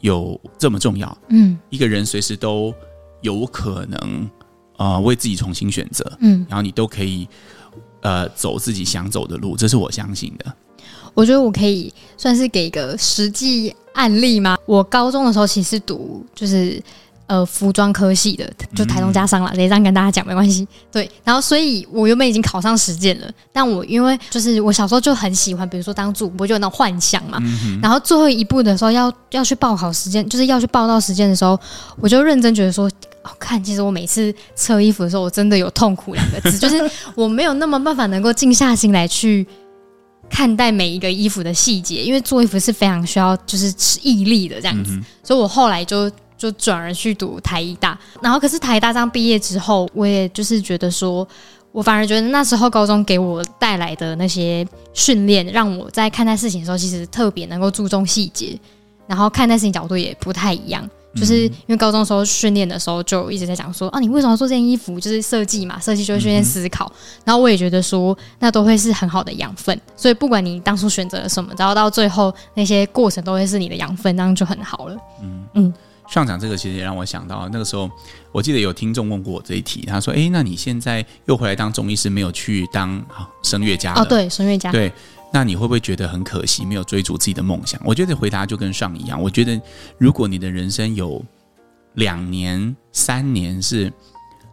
[0.00, 1.16] 有这么重要。
[1.28, 2.74] 嗯，一个人随时都
[3.20, 4.28] 有可能
[4.76, 7.28] 呃为自己重新选择，嗯，然后你都可以
[8.00, 10.52] 呃走自己想走的路，这是我相信的。
[11.14, 14.56] 我觉得我可以算是给一个实际案例吗？
[14.64, 16.80] 我高中的时候其实读就是。
[17.28, 20.66] 呃，服装科系的，就台中家商了，也这样跟大家讲没关系。
[20.90, 27.36] 对，然后所以我原本已经考上实践了，但我因为就是我小时候就很喜欢，比如说当主播就有那种幻想嘛。
[27.42, 31.60] 嗯、然后最后一步的时候要要去报考实践，就是要去报到实践的时候，
[32.00, 32.86] 我就认真觉得说，
[33.22, 36.76] 哦，看，其实我每次测衣服的时候，我真的有痛苦两个字， 就是
[37.14, 39.46] 我没有那么办法能够静下心来去
[40.30, 46.10] 看待每一个衣服的细节，因为做衣服是非常需要就是吃毅力的这样子，嗯、所以我后来就。
[46.38, 51.26] 就转而去读台艺大，然后可是台大这样毕业之后，我也就是觉得说，
[51.72, 54.64] 我反而觉得那时候高中给我带来的那些
[54.94, 58.56] 训练，让我在看待事情的时候，其实特别能够注重细节，
[59.08, 60.88] 然后看待事情角度也不太一样。
[61.14, 65.00] 就是因为高中时候训练的时候，就一直在讲说啊，你为什么要做这件衣服？
[65.00, 66.90] 就是设计嘛，设计就会训练思考。
[67.24, 69.78] 然后我也觉得说，那都会是很好的养分。
[69.96, 74.96] 所以不管你当初选择了什么，然后到最后那些过程都会是你的养分，那样就很好了。
[75.22, 75.74] 嗯嗯。
[76.08, 77.90] 上场这个其实也让我想到，那个时候
[78.32, 83.04] 我记得有听众问过我这一题，他说：“诶，那你现在又回来当中医师，没有去当
[83.42, 84.72] 声乐家了？”哦，对，声乐家。
[84.72, 84.90] 对，
[85.32, 87.80] 那你会不会觉得很可惜，没有追逐自己的梦想？
[87.84, 89.20] 我觉得回答就跟上一样。
[89.20, 89.60] 我觉得，
[89.98, 91.24] 如果你的人生有
[91.94, 93.92] 两年、三年是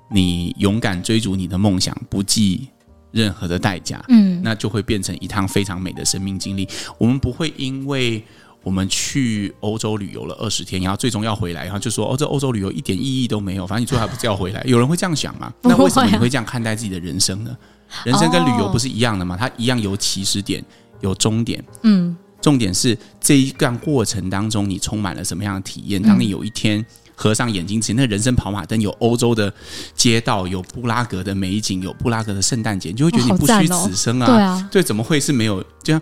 [0.10, 2.70] 你勇敢追逐你的梦想，不计
[3.12, 6.68] 任何的代价，嗯，那就会变成一趟非常美的生命经历。
[6.98, 8.24] 我们不会因为。
[8.66, 15.54] 我们去欧洲旅游了二十天，然后最终要回来，然后就说：“哦，这欧洲旅游一点意义都没有，反正你最后还不是要回来。”有人会这样想吗？
[15.62, 17.56] 那为什么你会这样看待自己的人生呢？
[18.04, 19.36] 人生跟旅游不是一样的吗？
[19.40, 20.64] 它一样有起始点，
[21.02, 21.64] 有终点。
[21.84, 26.02] 嗯，重点是这一段过程当中，你充满了什么样的体验？
[26.02, 26.86] 当你有一天。
[27.18, 29.50] 合上眼睛前，那人生跑马灯有欧洲的
[29.96, 34.26] 街道，有布拉格的美景，有布拉格的圣诞节，你就会觉得你不虚此生啊！
[34.26, 35.64] 哦哦、对啊，对，怎么会是没有？
[35.82, 36.02] 就像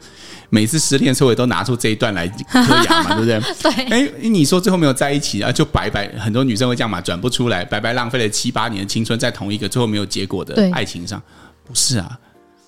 [0.50, 3.39] 每次失恋的时候，也都拿出这一段来磕痒嘛，对不对？
[3.62, 3.84] 对。
[3.91, 11.22] 哎，你说最后没有在一起啊，就白白，很多女生会这样嘛，转不出来，白白浪费了七八年的青春在同一个最后没有结果的爱情上，
[11.65, 12.19] 不是啊？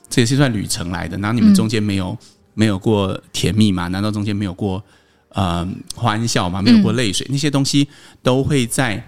[0.10, 2.18] 这也是一段旅程来的，然后你们中间没有、嗯、
[2.54, 3.88] 没有过甜蜜吗？
[3.88, 4.84] 难道中间没有过？
[5.30, 7.86] 呃，欢笑吗，没有过泪水，嗯、那些东西
[8.24, 9.04] 都会在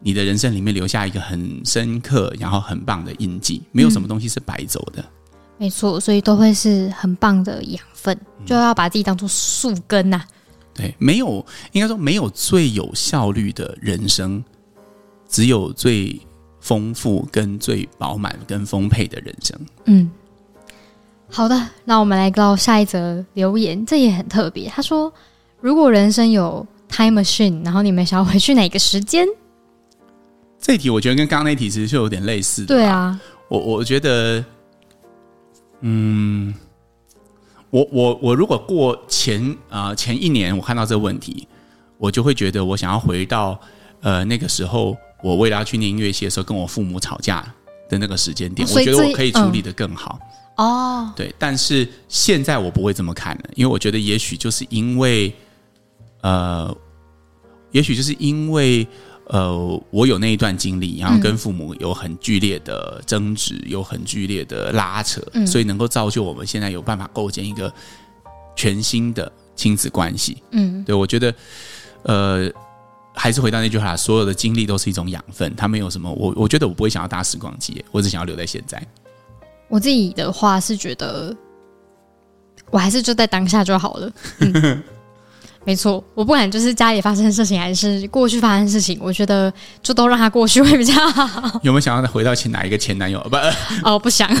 [0.00, 3.62] 你的人生里面留下一个很深刻，然后很棒的印记。
[3.72, 5.08] 没有什么东西是白走的，嗯、
[5.56, 10.26] 没错，所以都会是很棒的养分，嗯、就要把自己当做树根呐、啊。
[10.74, 14.44] 对，没有，应该说没有最有效率的人生，
[15.30, 16.20] 只有最
[16.60, 19.58] 丰富、跟最饱满、跟丰沛的人生。
[19.86, 20.10] 嗯，
[21.28, 24.68] 好的，那我们来到下一则留言，这也很特别。
[24.68, 25.12] 他说。
[25.62, 29.28] 如果人生有 time machine，然后你们想要回去哪个时间？
[30.58, 32.68] 这一题我觉得跟刚刚那题其实就有点类似的。
[32.68, 33.20] 对啊，
[33.50, 34.42] 我我觉得，
[35.80, 36.54] 嗯，
[37.68, 41.46] 我我我如果过前啊、呃、前一年我看到这个问题，
[41.98, 43.60] 我就会觉得我想要回到
[44.00, 47.42] 呃那个时候，我为了要去念音乐系的时候，跟我父母吵架
[47.88, 50.18] 的那个时间点，我觉得我可以处理的更好。
[50.56, 55.34] 嗯、哦，对，但是现在我不会这么看了，因为我觉得也许就是因为。
[56.22, 56.76] 呃，
[57.70, 58.86] 也许就是因为
[59.28, 67.72] 呃，我有那一段经历，然后跟父母有很剧烈的争执，嗯、有很剧烈的拉扯，嗯、所以能够造就我们现在有办法构建一个
[68.54, 70.42] 全新的亲子关系。
[70.50, 71.34] 嗯，对，我觉得，
[72.02, 72.52] 呃，
[73.14, 76.10] 还是回到那句话，所有的经历都是一种养分，它没有什么。
[76.12, 78.82] 我我觉得我不会想要搭时光机，我只想要留在现在。
[79.68, 81.34] 我自己的话是觉得，
[82.70, 84.10] 我还是就在当下就好了。
[84.38, 84.82] 嗯
[85.62, 91.60] 没错，我不管就是家里发生的事情，还是过去发生的事情，我觉得就都让它过去会比较好。
[91.62, 93.20] 有没有想要再回到前哪一个前男友？
[93.28, 93.36] 不，
[93.86, 94.32] 哦，不想。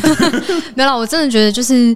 [0.74, 1.94] 没有啦，我真的觉得就是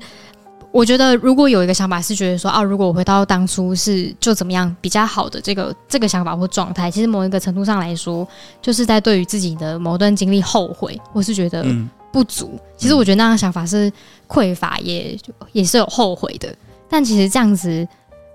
[0.74, 8.26] 我觉得如果有一个想法是觉得说啊，如果我回到当初是就怎么样比较好的这个这个想法或状态，其实某一个程度上来说，
[8.60, 11.64] 就是在对于自己的某段经历后悔，或是觉得
[12.12, 12.50] 不足。
[12.54, 13.88] 嗯、其实我觉得那样想法是
[14.26, 15.18] 匮乏也，也
[15.52, 16.52] 也是有后悔的。
[16.90, 17.86] 但其实这样子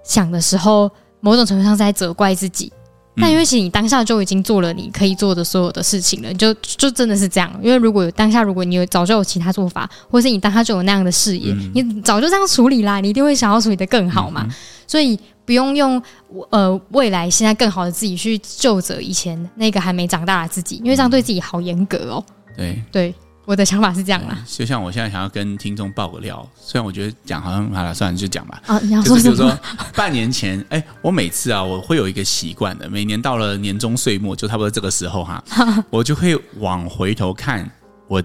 [0.05, 2.71] 想的时候，某种程度上是在责怪自己。
[3.15, 7.51] 但因为其实你当下就已经做了你可以做的所有的事情了，就就真的是这样。
[7.61, 14.45] 因为如果当下如果你有早就有其他做法，或是你当下就有那样的视野，嗯、你早就这样处理啦，你一定会想要处理的更好嘛。
[14.47, 14.55] 嗯、
[14.87, 16.01] 所以不用用
[16.49, 22.23] 呃未来现在更好的自己去救着以前那个还没长大的自己，因为这样对自己好严格哦。
[22.55, 23.15] 对对。
[23.49, 28.61] 我的想法是这样啦，就像我现在想要跟听众爆个料，虽然我觉得讲好像好了，算了就讲吧。
[28.67, 29.35] 啊，你要说什么？
[29.35, 29.59] 就是说
[29.95, 35.43] 半年前， 哎、欸，我每次啊，我会有一个习惯的，每年到了年终岁末，就差不多这个时候哈，
[35.89, 37.67] 我就会往回头看
[38.07, 38.21] 我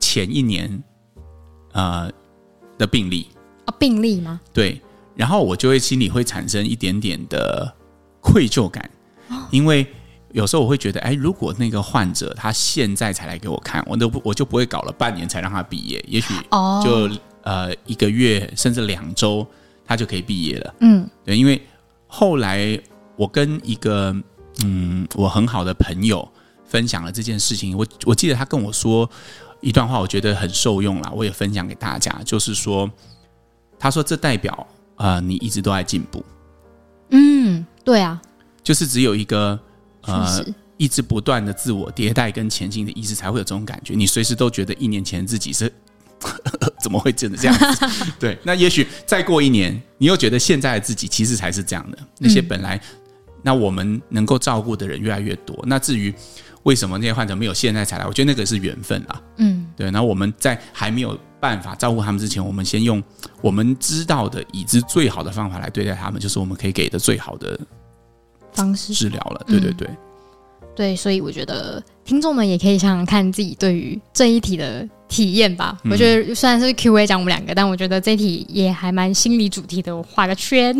[0.00, 0.82] 前一年
[1.70, 2.10] 呃
[2.76, 3.28] 的病例
[3.66, 4.40] 啊，病例吗？
[4.52, 4.82] 对，
[5.14, 7.72] 然后我就会心里会产生一点点的
[8.20, 8.90] 愧疚感，
[9.52, 9.86] 因为。
[10.36, 16.34] 有时候我会觉得，哎，如果那个患者他现在才来给我看，我都不我就不会搞了半年才让他毕业，也许
[16.84, 17.10] 就、oh.
[17.40, 19.46] 呃一个月甚至两周
[19.86, 20.74] 他就可以毕业了。
[20.80, 21.62] 嗯，对，因为
[22.06, 22.78] 后来
[23.16, 24.14] 我跟一个
[24.62, 26.28] 嗯我很好的朋友
[26.66, 29.08] 分享了这件事情，我我记得他跟我说
[29.62, 32.90] 一段话，我觉得很受用啦，我也分享给大家，就是说
[33.78, 34.52] 他说这代表
[34.96, 36.22] 啊、呃、你一直都在进步。
[37.08, 38.20] 嗯，对啊，
[38.62, 39.58] 就是只有一个。
[40.06, 43.94] 呃，一直不断的自我迭代跟前进的意识，才会有这种感觉。
[43.94, 45.72] 你随时都觉得一年前自己是
[46.82, 48.12] 怎么会真的这样子？
[48.18, 51.98] 对，那也许再过一年，你又觉得现在的自己其实才是这样的。
[52.18, 52.80] 那些本来，
[53.42, 55.58] 那我们能够照顾的人越来越多。
[55.66, 56.14] 那至于
[56.62, 59.22] 为什么那些患者没有现在才来，我觉得那个是缘分啊。
[59.36, 59.90] 嗯，对。
[59.90, 63.02] 那我们在还没有办法照顾他们之前，我们先用
[63.40, 67.58] 我们知道的已知最好的方法来对待他们，就是我们可以给的最好的。
[68.56, 69.96] 方式治疗了，对对对，嗯，
[70.74, 75.78] 对，所以我觉得听众们也可以想想看自己对于这一题的体验吧。
[75.84, 80.74] 嗯，我觉得虽然是 Q&A 讲我们两个，但我觉得这一题也还蛮心理主题的，我画个圈。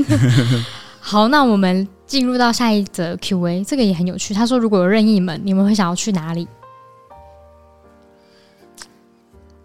[0.99, 4.35] 好，那我们进入到下一则 Q&A，这个也很有趣。
[4.35, 6.49] 他说：“如果有任意门，你们会想要去哪里？”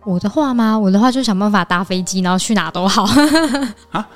[0.03, 0.77] 我的话吗？
[0.77, 3.05] 我的话就想办法搭飞机，然后去哪都好。
[3.89, 4.07] 啊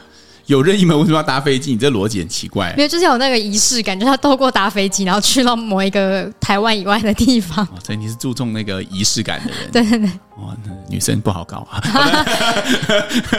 [0.47, 1.71] 有任意门为什么要搭飞机？
[1.71, 2.73] 你这逻辑很奇怪。
[2.77, 7.65] 没有，就是有那个仪式感，就是他透过搭飞机，然后去到某一个台湾以外的地方。
[7.73, 9.69] 哦，所以你是注重那个仪式感的人。
[9.73, 10.08] 对对对。
[10.38, 11.81] 哇，那女生不好搞啊。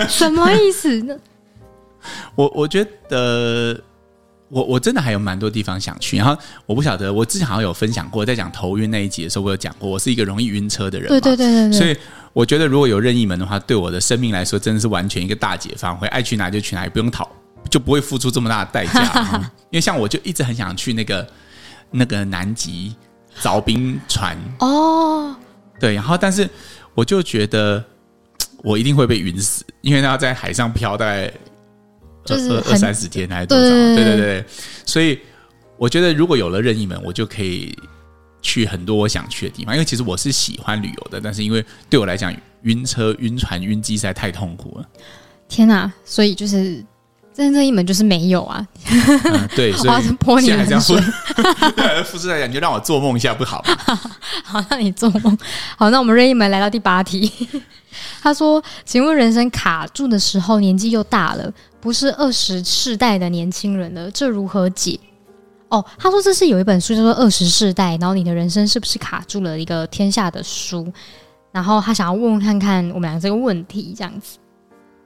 [0.08, 1.16] 什么意思呢？
[2.34, 3.80] 我我觉得，
[4.48, 6.16] 我我真的还有蛮多地方想去。
[6.16, 11.08] 然后我不晓得，我之前好像有分享过，在讲头晕那一集的时候，我有讲过，我是一个容易晕车的人。
[11.08, 11.78] 对对对对对。
[11.78, 11.96] 所以。
[12.36, 17.26] 我觉得如果有任意门的话，对我的生命来说真的是完全一个大解放，会爱去哪就去哪，也不用讨，
[17.70, 19.50] 就不会付出这么大的代价。
[19.72, 21.26] 因为像我就一直很想去那个
[21.90, 22.94] 那个南极
[23.40, 25.34] 凿冰船哦，
[25.80, 26.46] 对，然后但是
[26.94, 27.82] 我就觉得
[28.62, 31.32] 我一定会被晕死，因为那要在海上漂大概
[32.28, 33.64] 二二二三十天还是多少？
[33.64, 34.44] 对对对，
[34.84, 35.18] 所以
[35.78, 37.74] 我觉得如果有了任意门，我就可以。
[38.46, 42.32] 去很多我想去的地方，因为其实我是喜欢旅游的，但是因为对我来讲，
[42.62, 44.86] 晕车、晕船、晕机实在太痛苦了。
[45.48, 45.90] 天哪！
[46.04, 46.84] 所以就是
[47.34, 48.64] 真正一门就是没有啊。
[48.88, 50.96] 嗯、对， 所以泼你冷水。
[52.06, 54.00] 复制来讲，你就让我做梦一下不好吗？
[54.44, 55.36] 好，让你做梦。
[55.76, 57.30] 好，那我们任意门来到第八题。
[58.22, 64.98] 他说：“请问人生卡住的时候，年纪又大了，不是二十世代的年轻人了，这如何解？”
[65.68, 70.92] 哦，他说这是有一本书叫做《二十世代》，然后你的人生是不是卡住了一个天下的书？
[71.52, 74.38] 然后他想要问问看看我们俩这个问题，这样子。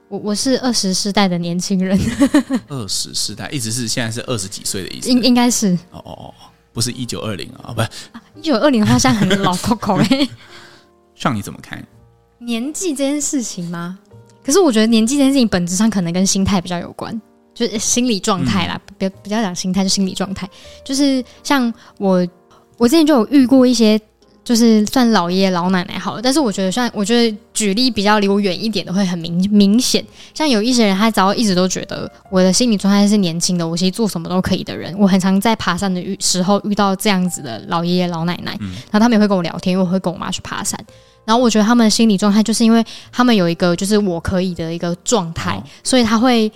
[0.09, 1.97] 我我是二十世代的年轻人，
[2.67, 5.73] 二十世代一直是现在是二十几岁的意思，应应该是。
[5.91, 6.33] 哦哦哦，
[6.73, 7.89] 不是一九二零啊，不是
[8.35, 10.27] 一九二零的话，现在很老 Coco 哎。
[11.15, 11.81] 像你怎么看
[12.39, 13.97] 年纪这件事情吗？
[14.43, 17.19] 可是我觉得年纪这件事情本质上可能跟心态比较有关。
[17.61, 20.49] 就是心理状态啦，比比较讲心态，就心理状态。
[20.83, 22.27] 就是像我，
[22.77, 23.99] 我之前就有遇过一些，
[24.43, 26.21] 就是算老爷爷老奶奶好了。
[26.21, 30.03] 但是我觉得，算我觉得举例比较离我远一点的，会很明明显。
[30.33, 34.95] 像有一些人，他只要一直都觉得我的心理状态是年轻的，我其实做什么都可以的人。
[34.97, 38.57] 我很常在爬山的遇时候遇到这样子的老爷爷老奶奶，
[38.89, 40.79] 然后他们也会跟我聊天，因为我会跟我妈去爬山。
[41.23, 46.51] 然后我觉得他们的心理状态，就是因为他们有一个就是我可以的一个状态，所以他会。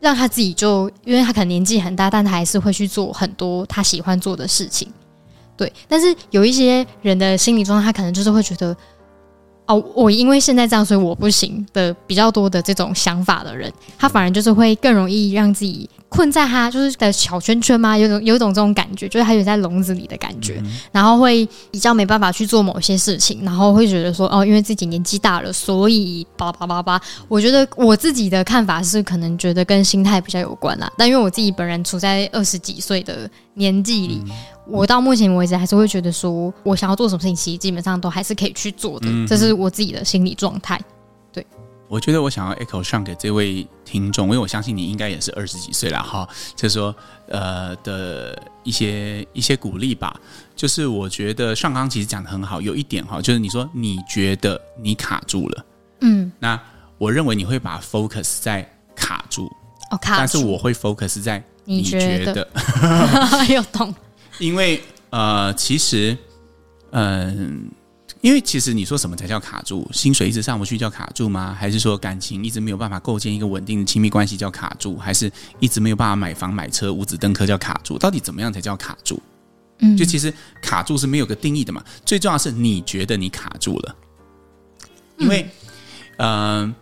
[0.00, 4.88] 让他自己就，因为他可能年纪很大，但他还是会去做很多他喜欢做的事情，
[5.56, 5.72] 对。
[5.88, 8.76] 但是有一些人的心理状态，他可能就是会觉得，
[9.66, 27.00] 哦，我因为现在这样，所以我不行的比较多的这种想法的人，他反而就是会更容易让自己困在他就是的小圈圈吗，有种有一种这种感觉，就是他有在笼子里的感觉，嗯、然后会比较没办法去做某些事情，然后会觉得说哦，因为自己年纪大了，所以叭叭叭叭。
[27.28, 30.90] 我觉得我自己的看法是，可能觉得跟心态比较有关啦。
[30.96, 34.22] 但因为我自己本人处在二十几岁的年纪里。
[34.26, 34.32] 嗯
[34.68, 40.76] 我到目前为止还是会觉得说，我想要做什么事情，其实基本上都还是可以去做的，嗯、这是我自己的心理状态。
[41.86, 46.94] 对，我觉得我想要 echo 上给这位听众，因为我相信你应该也是二十几岁了哈，就是说
[47.28, 50.18] 呃的一些一些鼓励吧。
[50.54, 55.64] 就是我觉得上刚其实讲的很好，有一点哈，就是你说你觉得你卡住了，
[56.00, 56.58] 嗯，那
[56.98, 59.46] 我认为你会把 focus 在卡住，
[59.90, 62.48] 哦卡住，但是我会 focus 在你觉得，
[63.48, 63.94] 有 懂。
[64.38, 66.16] 因为呃，其实，
[66.90, 67.75] 嗯、呃，
[68.26, 69.88] 因为其实你说什么才叫卡住？
[69.92, 71.56] 薪水一直上不去叫卡住吗？
[71.56, 74.98] 还是说感情一直没有办法构建一个稳定的亲密关系叫卡住？
[74.98, 77.96] 还是一直没有办法买房买车五子登科叫卡住？
[77.96, 79.22] 到底怎么样才叫卡住？
[79.78, 81.84] 嗯，就其实卡住是没有个定义的嘛。
[82.04, 83.94] 最重要是你觉得你卡住了，
[85.18, 85.48] 因为，
[86.16, 86.74] 嗯、呃，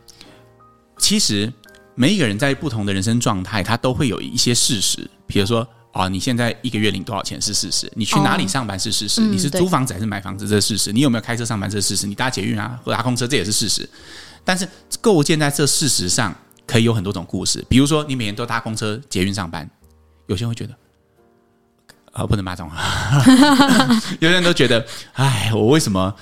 [0.96, 1.52] 其实
[1.94, 5.68] 每一个人在不同的人生状态，他都会有一些事实，比如说。
[5.94, 13.88] 哦，你现在一个月领多少钱是事实，你去哪里上班是事实，哦嗯、你是租房子还是买房子这是事实，你有没有开车上班这是事实，你搭捷运啊或搭公车这也是事实。
[14.44, 14.68] 但是
[15.00, 16.34] 构建在这事实上，
[16.66, 17.64] 可以有很多种故事。
[17.68, 19.70] 比如说，你每天都搭公车、捷运上班，
[20.26, 20.74] 有些人会觉得，
[22.10, 22.76] 啊、哦，不能骂脏话。
[24.18, 26.12] 有些人都觉得，哎，我为什么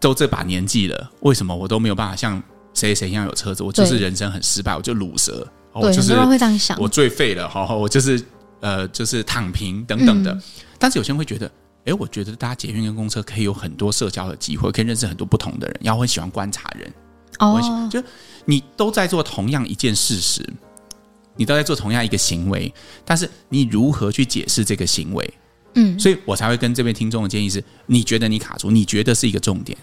[0.00, 3.62] 都这把年纪了，为什么我都没有办法像谁谁一样有车子？
[3.62, 8.24] 我就是人生很失败，我就卤蛇，我就是会这样想，我最废了，好好，我就是。
[8.60, 10.42] 呃，就是躺平等等的，嗯、
[10.78, 11.50] 但是有些人会觉得，
[11.84, 16.92] 哎，我觉得搭捷运跟公车可以有很多社交的机会，可以认识很多不同的人，然后我很喜欢观察人。
[17.38, 18.02] 哦，就
[18.44, 20.44] 你都在做同样一件事实，
[21.36, 22.72] 你都在做同样一个行为，
[23.04, 25.34] 但是你如何去解释这个行为？
[25.74, 29.78] 嗯，所以我才会跟这位听众的建议是：你觉得你卡住，你觉得是一个重点。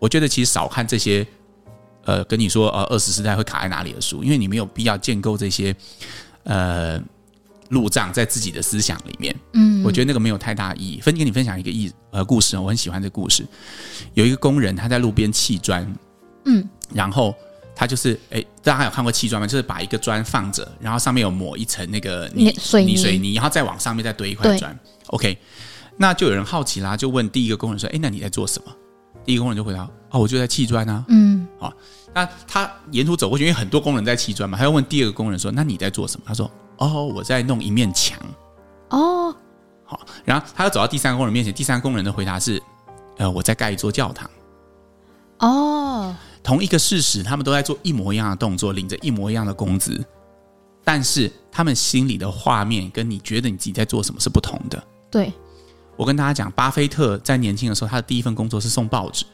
[0.00, 1.24] 我觉得其实少看这些，
[2.04, 5.72] 呃，跟你说呃二十世代会卡在哪里的书，因为你没有必要建构这些，
[6.42, 7.00] 呃。
[7.70, 11.00] 路障在自己的思想里面，嗯，我觉得那个没有太大意义。
[11.00, 13.46] 分给你分享一个意呃故事，我很喜欢这个故事。
[14.14, 15.86] 有一个工人他在路边砌砖，
[16.46, 17.32] 嗯，然后
[17.74, 19.46] 他就是哎，大家有看过砌砖吗？
[19.46, 24.76] 就是把一个砖放着，然后上面有抹一层那个泥水泥，水泥，然后再往上面再堆一块砖。
[25.06, 25.38] OK，
[25.96, 28.72] 那就有人好奇啦，就问第一个工人说：“哎，那你在做什么？”
[29.24, 31.72] 第一个工人就回答：“哦，我就在砌砖啊。”嗯，好，
[32.12, 36.50] 那他沿途走过去，因为很多工人在砌砖嘛，他又问第二个工人说：“那你在做什么？”他说。
[36.80, 38.18] 哦，我在弄一面墙。
[38.88, 39.34] 哦，
[39.84, 42.60] 好，然后他又走到第三个工人面前，第三个工人的回答是：
[43.18, 44.28] 呃，我在盖一座教堂。
[45.38, 50.04] 哦，同一个事实，他们都在做一模一样的动作，领着一模一样的工资，
[50.82, 54.82] 但是他们心里的画面跟你觉得你自己在做什么是不同的。
[55.10, 55.32] 对，
[55.96, 59.24] 我跟大家讲，巴菲特在年轻的时候，他的第一份工作是送报纸，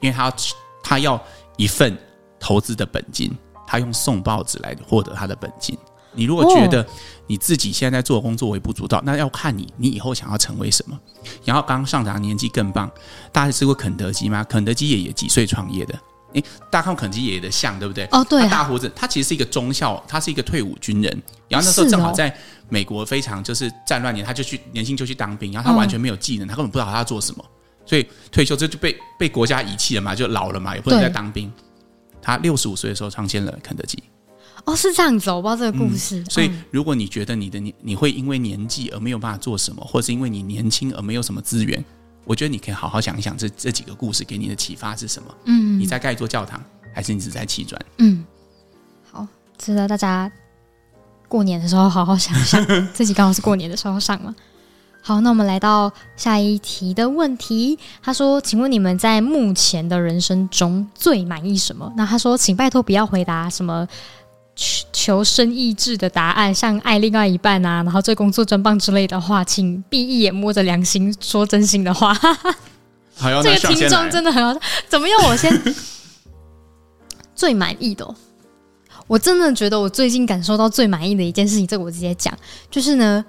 [0.00, 0.36] 因为他要
[0.82, 1.20] 他要
[1.56, 1.96] 一份
[2.38, 5.76] 投资的本金，他用送报纸来获得他的本金。
[6.16, 6.84] 你如果觉得
[7.26, 10.98] 你自己现在在做的工作微不足道，那要看你，你以后想要成为什么。
[11.44, 12.90] 然后刚上涨年纪更棒，
[13.30, 14.42] 大家吃过肯德基吗？
[14.44, 15.94] 肯德基爷爷几岁创业的？
[16.32, 18.06] 诶，大家看肯德基爷爷的像，对不对？
[18.10, 21.22] 哦，对、啊，他大胡子，他其实是一个中校，他是一个退伍军人。
[21.48, 22.34] 然后那时候正好在
[22.68, 27.44] 美国非常就是战乱年，他就去年轻就去当兵，然后他完全没有技能，他根本不知道他要做什么，
[27.84, 31.52] 所以退休这就被被国家遗弃了嘛，就老了嘛，也不能再当兵。
[32.20, 34.02] 他六十五岁的时候创建了肯德基。
[34.64, 36.20] 哦，是这样子，我不知道这个故事。
[36.20, 41.84] 嗯、所以，如果你觉得你的年你会因为年纪而没有办法做什么，或是因为你年轻而没有什么资源，
[42.24, 45.28] 我觉得你可以好好想一想这这几个故事给你的启发是什么。
[45.44, 46.60] 嗯，你在盖一座教堂，
[46.92, 47.80] 还是你只在砌砖？
[47.98, 48.24] 嗯，
[49.12, 49.24] 好，
[49.56, 50.30] 值得大家
[51.28, 52.64] 过年的时候好好想一想。
[52.92, 54.34] 自己刚好是过年的时候上嘛。
[55.00, 57.78] 好，那我们来到下一题的问题。
[58.02, 63.86] 他说：“请问你们在目前的人生中最满意什么？”那他说：“请拜托不要回答什么。”
[64.90, 72.16] 求生意志的答案，像爱另外一半啊，然后对工作真棒之类的话，请闭一眼，摸着良心说真心的话。
[73.42, 75.18] 这个听众真的很好，怎么样？
[75.28, 75.52] 我先
[77.36, 78.14] 最满意的、哦，
[79.06, 82.36] 我真的觉得我最近感受到最满意的一件事情，这个我直接讲，
[82.70, 83.24] 就是呢，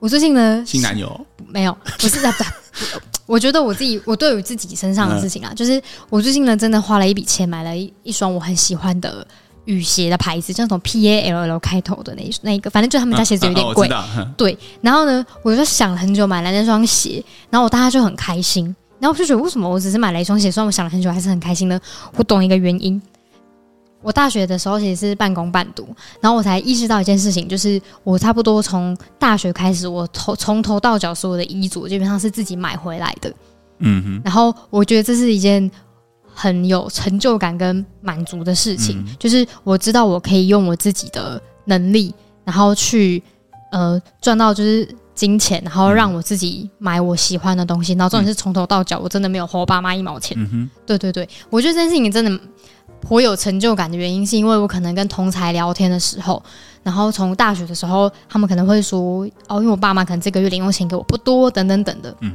[0.00, 2.44] 我最近呢，新男友没有，不是在不，
[3.26, 9.26] 我觉得我自己，我对于自己身上的事情啊，嗯、就是我最近呢，真的花了一笔钱买了一一双我很喜欢的。
[9.64, 13.88] 雨鞋的牌子，就那种 P A L L 开头的那一那一个，反正就他们家鞋子有点贵。
[14.36, 18.74] 对，然后呢，我就想了很久买了那双鞋，然后我大家就很开心。
[18.98, 21.80] 然后我就觉得为什么我只是买了一双鞋，虽然我想了很久，还是很开心呢。
[22.16, 23.00] 我懂一个原因，
[24.02, 25.88] 我大学的时候其实是半工半读，
[26.20, 33.32] 然后我才意识到一件事情，就是我差不多从大学开始，我头从头到脚所有的衣着基本上是自己买回来的。
[33.78, 35.70] 嗯哼，然后我觉得这是一件
[36.40, 42.14] 很有成就感跟满足的事情，嗯、就是我知道我可以用我自己的能力，
[42.44, 43.22] 然后去
[43.70, 50.34] 呃赚到就是金钱，然后让我自己买我喜欢的东西，然后重点是从头到脚我真的没有花我爸妈一毛钱。
[50.86, 52.40] 对对对，我觉得这件事情真的
[53.02, 56.42] 颇有成就感的原因，是因为我可能跟同才聊天的时候，
[56.82, 62.16] 然后从大学的时候，他们可能会说哦，因为我爸妈可能这个月零用钱给我不多，等等等的。
[62.20, 62.32] 嗯。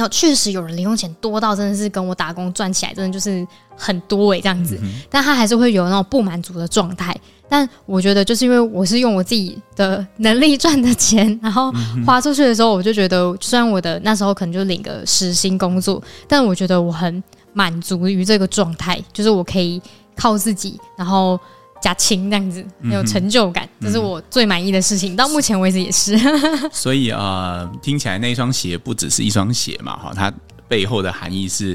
[0.00, 3.46] 然后确实有人零用钱多到真的是跟我打工赚起来真的就是
[3.76, 7.14] 很多诶、欸，这样子，嗯、但他还是会有那种不满足的状态。
[7.50, 11.70] 但我觉得就是因为我是用我自己的能力赚的钱，然后
[12.06, 17.22] 花出去的时候，我就觉得虽然我的那时候可能就领个时薪工作，但我觉得我很
[17.52, 19.82] 满足于这个状态，就是我可以
[20.16, 21.38] 靠自己，然后。
[21.80, 25.14] 加轻这样子，很有成就感，嗯、这是我最满意的事情。
[25.14, 26.18] 嗯、到目前为止也是。
[26.70, 30.32] 所以啊、呃，听起来那双鞋不只是一双鞋嘛，哈，它
[30.68, 31.74] 背后的含义是，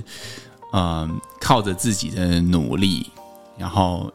[0.74, 1.10] 嗯、呃，
[1.42, 3.08] 靠着自己的努力，
[3.58, 4.12] 然后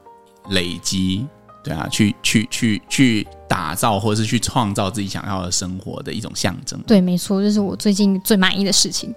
[0.50, 1.26] 累积，
[1.64, 6.80] 对啊，去去去去打造或者是去创造自己想要的生活的一种象征。
[6.86, 9.14] 对，没错，这是我最近最满意的事情。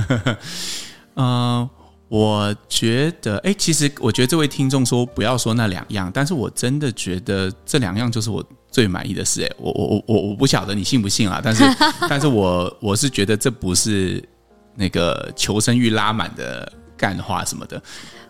[0.00, 0.36] 嗯、
[1.14, 1.70] 呃。
[2.08, 9.42] 我觉得，哎，其实我觉得这位听众说不要说那两样，但是我真的觉得这两样就是我最满意的事。
[9.42, 11.64] 哎，我我我我我不晓得你信不信啊，但是
[12.08, 14.22] 但是我我是觉得这不是
[14.76, 17.82] 那个求生欲拉满的干话什么的。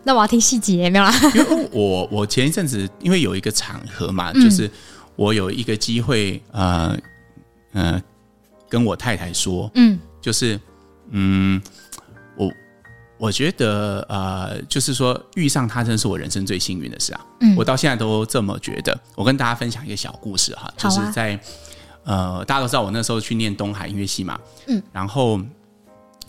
[0.03, 1.13] 那我要听细节没有啦？
[1.35, 4.67] 因为我我前一阵子因为有一个场合嘛，嗯、就是
[5.15, 6.97] 我有一个机会，呃
[7.73, 8.01] 呃，
[8.67, 10.59] 跟我太太说，嗯，就是
[11.11, 11.61] 嗯。
[13.17, 17.25] 我觉得呃，就是说遇上他，真的是我人生最幸运的事啊！
[17.41, 18.95] 嗯，我到现在都这么觉得。
[19.15, 21.33] 我跟大家分享一个小故事哈，就是在、
[22.03, 25.41] 啊、呃，大家都知道我那时候去念东海音乐系嘛，嗯，然后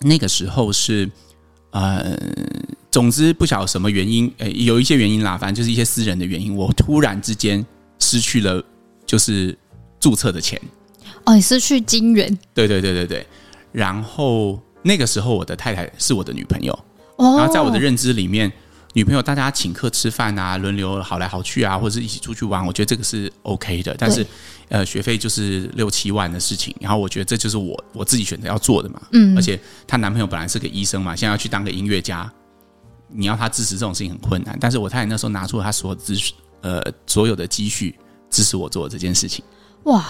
[0.00, 1.10] 那个时候是
[1.72, 2.16] 呃，
[2.90, 7.64] 总之不晓得什么原因，呃，有一些原因啦，反正就是一些私人的原因，我突然之间
[7.98, 8.64] 失去了
[9.04, 9.54] 就是
[10.00, 10.58] 注册的钱。
[11.24, 12.38] 哦，你失去金元？
[12.54, 13.26] 对对对对对，
[13.72, 14.58] 然后。
[14.82, 16.78] 那个时候，我的太太是我的女朋友，
[17.16, 18.50] 然后在我的认知里面，
[18.94, 23.94] 女朋友大家请客吃饭啊，轮流好来好去啊，或者是一起出去玩，我觉得这个是 OK 的。
[23.98, 24.24] 但是，
[24.68, 29.02] 呃，学费就是六七万的事情，然后我觉得这就是我我自己选择要做的嘛。
[29.12, 32.30] 嗯，而且她男朋友本来是个医生嘛，现在要去当个音乐家，
[33.08, 34.56] 你要他支持这种事情很困难。
[34.60, 37.98] 但是我太太那时候拿出了他所有支呃所有的积蓄
[38.30, 39.44] 支持我做这件事情。
[39.84, 40.04] 哇，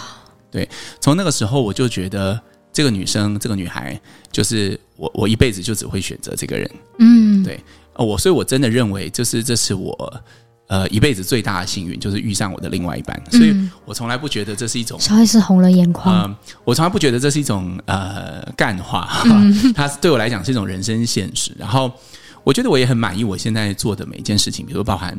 [0.50, 0.68] 对，
[1.00, 2.40] 从那个时候我就觉得。
[2.78, 4.00] 这个女生，这个女孩，
[4.30, 6.70] 就是我，我一辈子就只会选择这个人。
[7.00, 7.60] 嗯，对，
[7.96, 10.22] 我，所以我真的认为，就是这是我
[10.68, 13.20] 呃一辈子最大的幸运，就是遇上我的另外一半。
[13.32, 13.52] 所以
[13.84, 16.22] 我从来不觉得这是一种，小 S 红了眼眶。
[16.22, 21.50] 呃，我从来不觉得这是一种呃干话，嗯、 它对我来讲是一种人生现实。
[21.58, 21.90] 然后
[22.44, 25.18] 我觉得我也很满意我现在做的每一件事情，比如包含，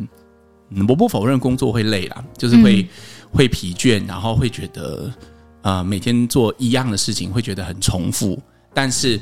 [0.69, 2.87] 嗯、我不否认工作会累啦，就是会、嗯、
[3.33, 5.11] 会疲倦，然后会觉得。
[5.61, 8.41] 呃，每天做一样的事情会觉得很重复，
[8.73, 9.19] 但是，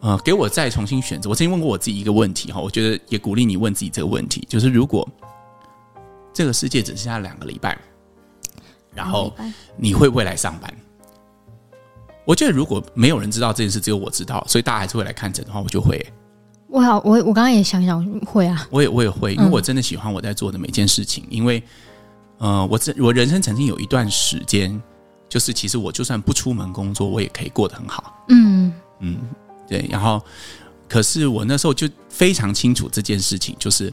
[0.00, 1.28] 呃，给我再重新选择。
[1.28, 5.06] 我曾经问过我自己一个问题哈，我觉得也鼓励你问自己这个问题，就是如果
[6.32, 7.76] 这个世界只剩下两个礼拜，
[8.94, 9.34] 然后
[9.76, 10.72] 你会不会来上班？
[12.24, 16.06] 我觉得如果没有人知道这件事，只有我知道，所以大家还是会来看诊的话，我就会。
[16.68, 21.60] 我好，我我刚刚也想想会啊，我也我也会，因为我真的喜欢我在做的每件事情，嗯、因为，
[22.38, 24.80] 呃，我这我人生曾经有一段时间。
[25.28, 28.24] 就是其实我就算不出门工作，我也可以过得很好。
[28.28, 29.18] 嗯嗯，
[29.68, 29.86] 对。
[29.90, 30.22] 然后，
[30.88, 33.92] 可是我那时候就非常清楚这件事情，就是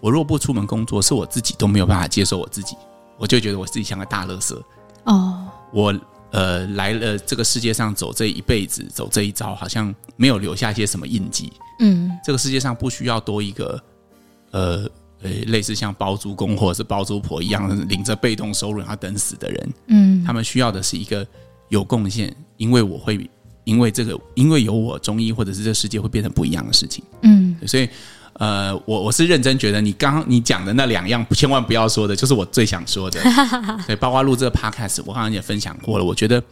[0.00, 2.76] 我若不出门工作，是我自己都没有办法接受我自己，
[3.18, 4.62] 我就觉得我自己像个大乐色。
[5.04, 5.94] 哦，我
[6.30, 11.52] 呃来了这个世界上走这一辈子，走这一遭，好像没有留下一些什么印记。
[11.80, 13.82] 嗯，这个世界上不需要多一个
[14.50, 14.90] 呃。
[15.22, 21.26] 呃，类似像包租公或者是包租婆一样，领着被动收入然后等死的人，嗯，他们需要的是一个
[21.68, 23.30] 有贡献，因为我会，
[23.64, 27.88] 因为这个，因为有我中医，或者是这世界会变成不一样的事情，嗯，所以，
[28.34, 33.20] 呃，我我是认真觉得你刚刚你讲的那两样，千万不要说的，就是我最想说的，
[33.86, 36.42] 对，包括录这个 podcast，我刚刚也分享过了，我觉得。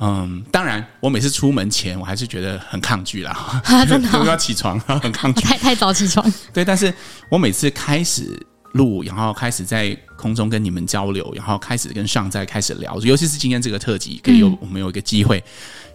[0.00, 3.32] 嗯，当然，我每次出门前，我还是觉得很抗拒啦，
[3.64, 6.32] 啊、真的、 哦、要起床， 很抗拒，太太早起床。
[6.52, 6.92] 对，但是
[7.30, 8.40] 我每次开始
[8.72, 15.42] 录，然后开始在空中跟你们交流，然后开始跟上在开始聊，尤其是今天这个特辑，可以有、嗯、我们有一个机会，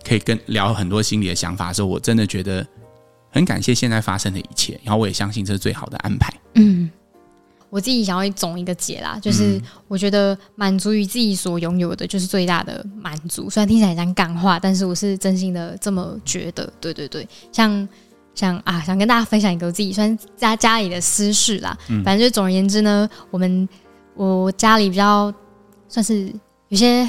[0.05, 2.65] 可以跟聊很多心里的想法的时候，我真的觉得
[3.31, 6.33] 很感谢现在发生的一切，然后我也相信这是最好的安排。
[6.55, 6.89] 嗯，
[7.73, 13.49] 我自己想要总一个结啦，就是我觉得满足于自己所拥有的，就是最大的满足。
[13.49, 16.71] 虽然听起来很像干话，但是我是真心的这么觉得。
[16.79, 17.87] 对对对，像。
[18.35, 21.77] 想啊，想跟大家分享一个我自己算家家里的私事啦。
[21.87, 23.69] 嗯、反正就总而言之呢，我们
[24.15, 25.31] 我家里比较
[25.87, 26.33] 算是
[26.69, 27.07] 有些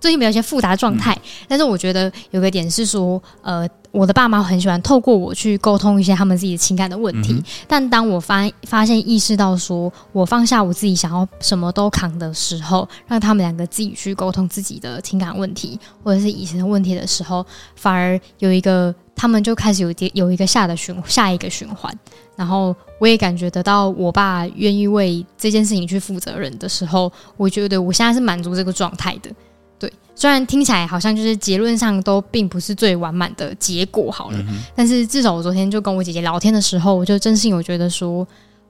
[0.00, 7.32] 最近比较一些复杂状态，嗯、但是我觉得有个点是说，呃，我的爸妈很喜欢透过我去沟通一些他们自己的情感的问题。
[7.32, 17.44] 嗯、但当我发发现意识到说我放下我自己想要什么都扛的时候，让他们两个自己去沟通自己的情感问题或者是以前的问题的时候，
[17.74, 18.94] 反而有一个。
[19.18, 21.90] 他们就开始有一有一个下的循下一个循环，
[22.36, 29.30] 然后我也感觉得到我爸愿意为这件事情去负责任的时候，我觉得我现在是满足这个状态的。
[29.78, 38.26] 对，虽然听起来好像就是结论上都并不是最完满的结果好了，嗯、但是至少我昨天就跟我姐姐聊天的时候，我就真心有觉得说，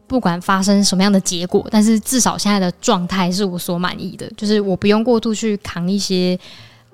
[0.07, 6.39] 不管发生什么样的结果，但是至少现在的状态是我所满意的，就是我不用过度去扛一些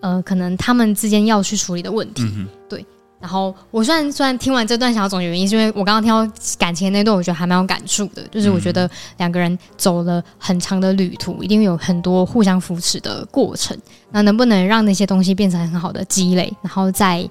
[0.01, 2.23] 呃可能他们之间要去处理的问题。
[2.25, 2.85] 嗯、对。
[3.23, 8.27] 然后我虽然虽然听完这段想要总结原因，是因为我刚刚听到感情那段，我觉得还蛮有感触的。
[8.33, 13.79] 就是我觉得两个人走了很长的旅途，一定有很多互相扶持的过程。
[14.11, 17.25] 那能不能让那些东西变成很好的积累，然后再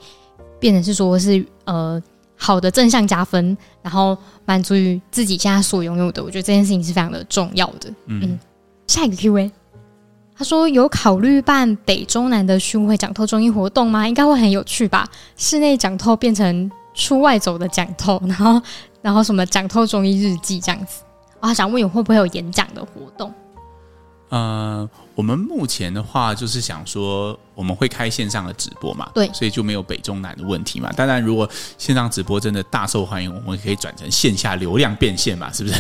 [0.62, 2.02] 变成是说是呃
[2.38, 6.24] 好的正向加分，然后满足于自己现在所拥有的？
[6.24, 7.90] 我觉得这件事情是非常的重要的。
[8.06, 8.40] 嗯，嗯，
[8.88, 9.52] 下一个 Q&A。
[10.42, 14.08] 他说：“有考虑办北中南的巡回讲透中医活动吗？
[14.08, 15.08] 应该会很有趣吧。
[15.38, 18.60] 室内讲透变成出外走的讲透，然后
[19.04, 21.04] 然后什么讲透中医日记这样子。
[21.40, 23.32] 啊，想问有会不会有演讲的活动？”
[24.32, 30.90] 呃，我们目前的话就是想说，我们会开线上的直播嘛，对，所以就没有北中南的问题嘛。
[30.96, 35.76] 当然，如果线上直播真的大受欢迎，我们可以转成线下流量变现嘛， 是不是？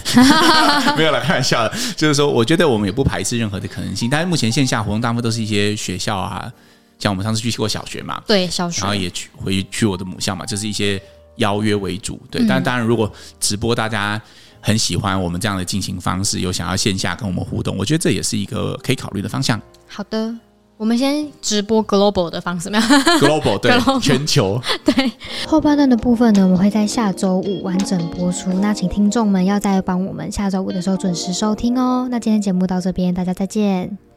[0.98, 1.74] 没有了，开玩笑的。
[1.96, 4.10] 就是说，我觉得我们也不排斥任何的可能性。
[4.10, 6.52] 但是目前线下活动大部分都是一些学校啊，
[7.00, 11.02] 像我们上次去过小学嘛，对，小学，然后也去回去我的母校嘛，就是一些
[11.38, 12.22] 邀约为主。
[12.30, 14.22] 对，嗯、但当然如果直播大家。
[14.62, 19.60] 很喜欢我们这样的进行方式，有想要线下跟我们互动，我觉得这也是一个可以考虑的方向。
[19.88, 20.34] 好的，
[20.78, 22.84] 我们先直播 global 的方式，没有
[23.20, 25.12] global 对 global 全球 对。
[25.48, 32.08] 后半段的部分呢，我们会在下周五完整播出，那请听众们要再帮我们下周五的时候准时收听哦。
[32.10, 34.11] 那今天节目到这边，大家再见。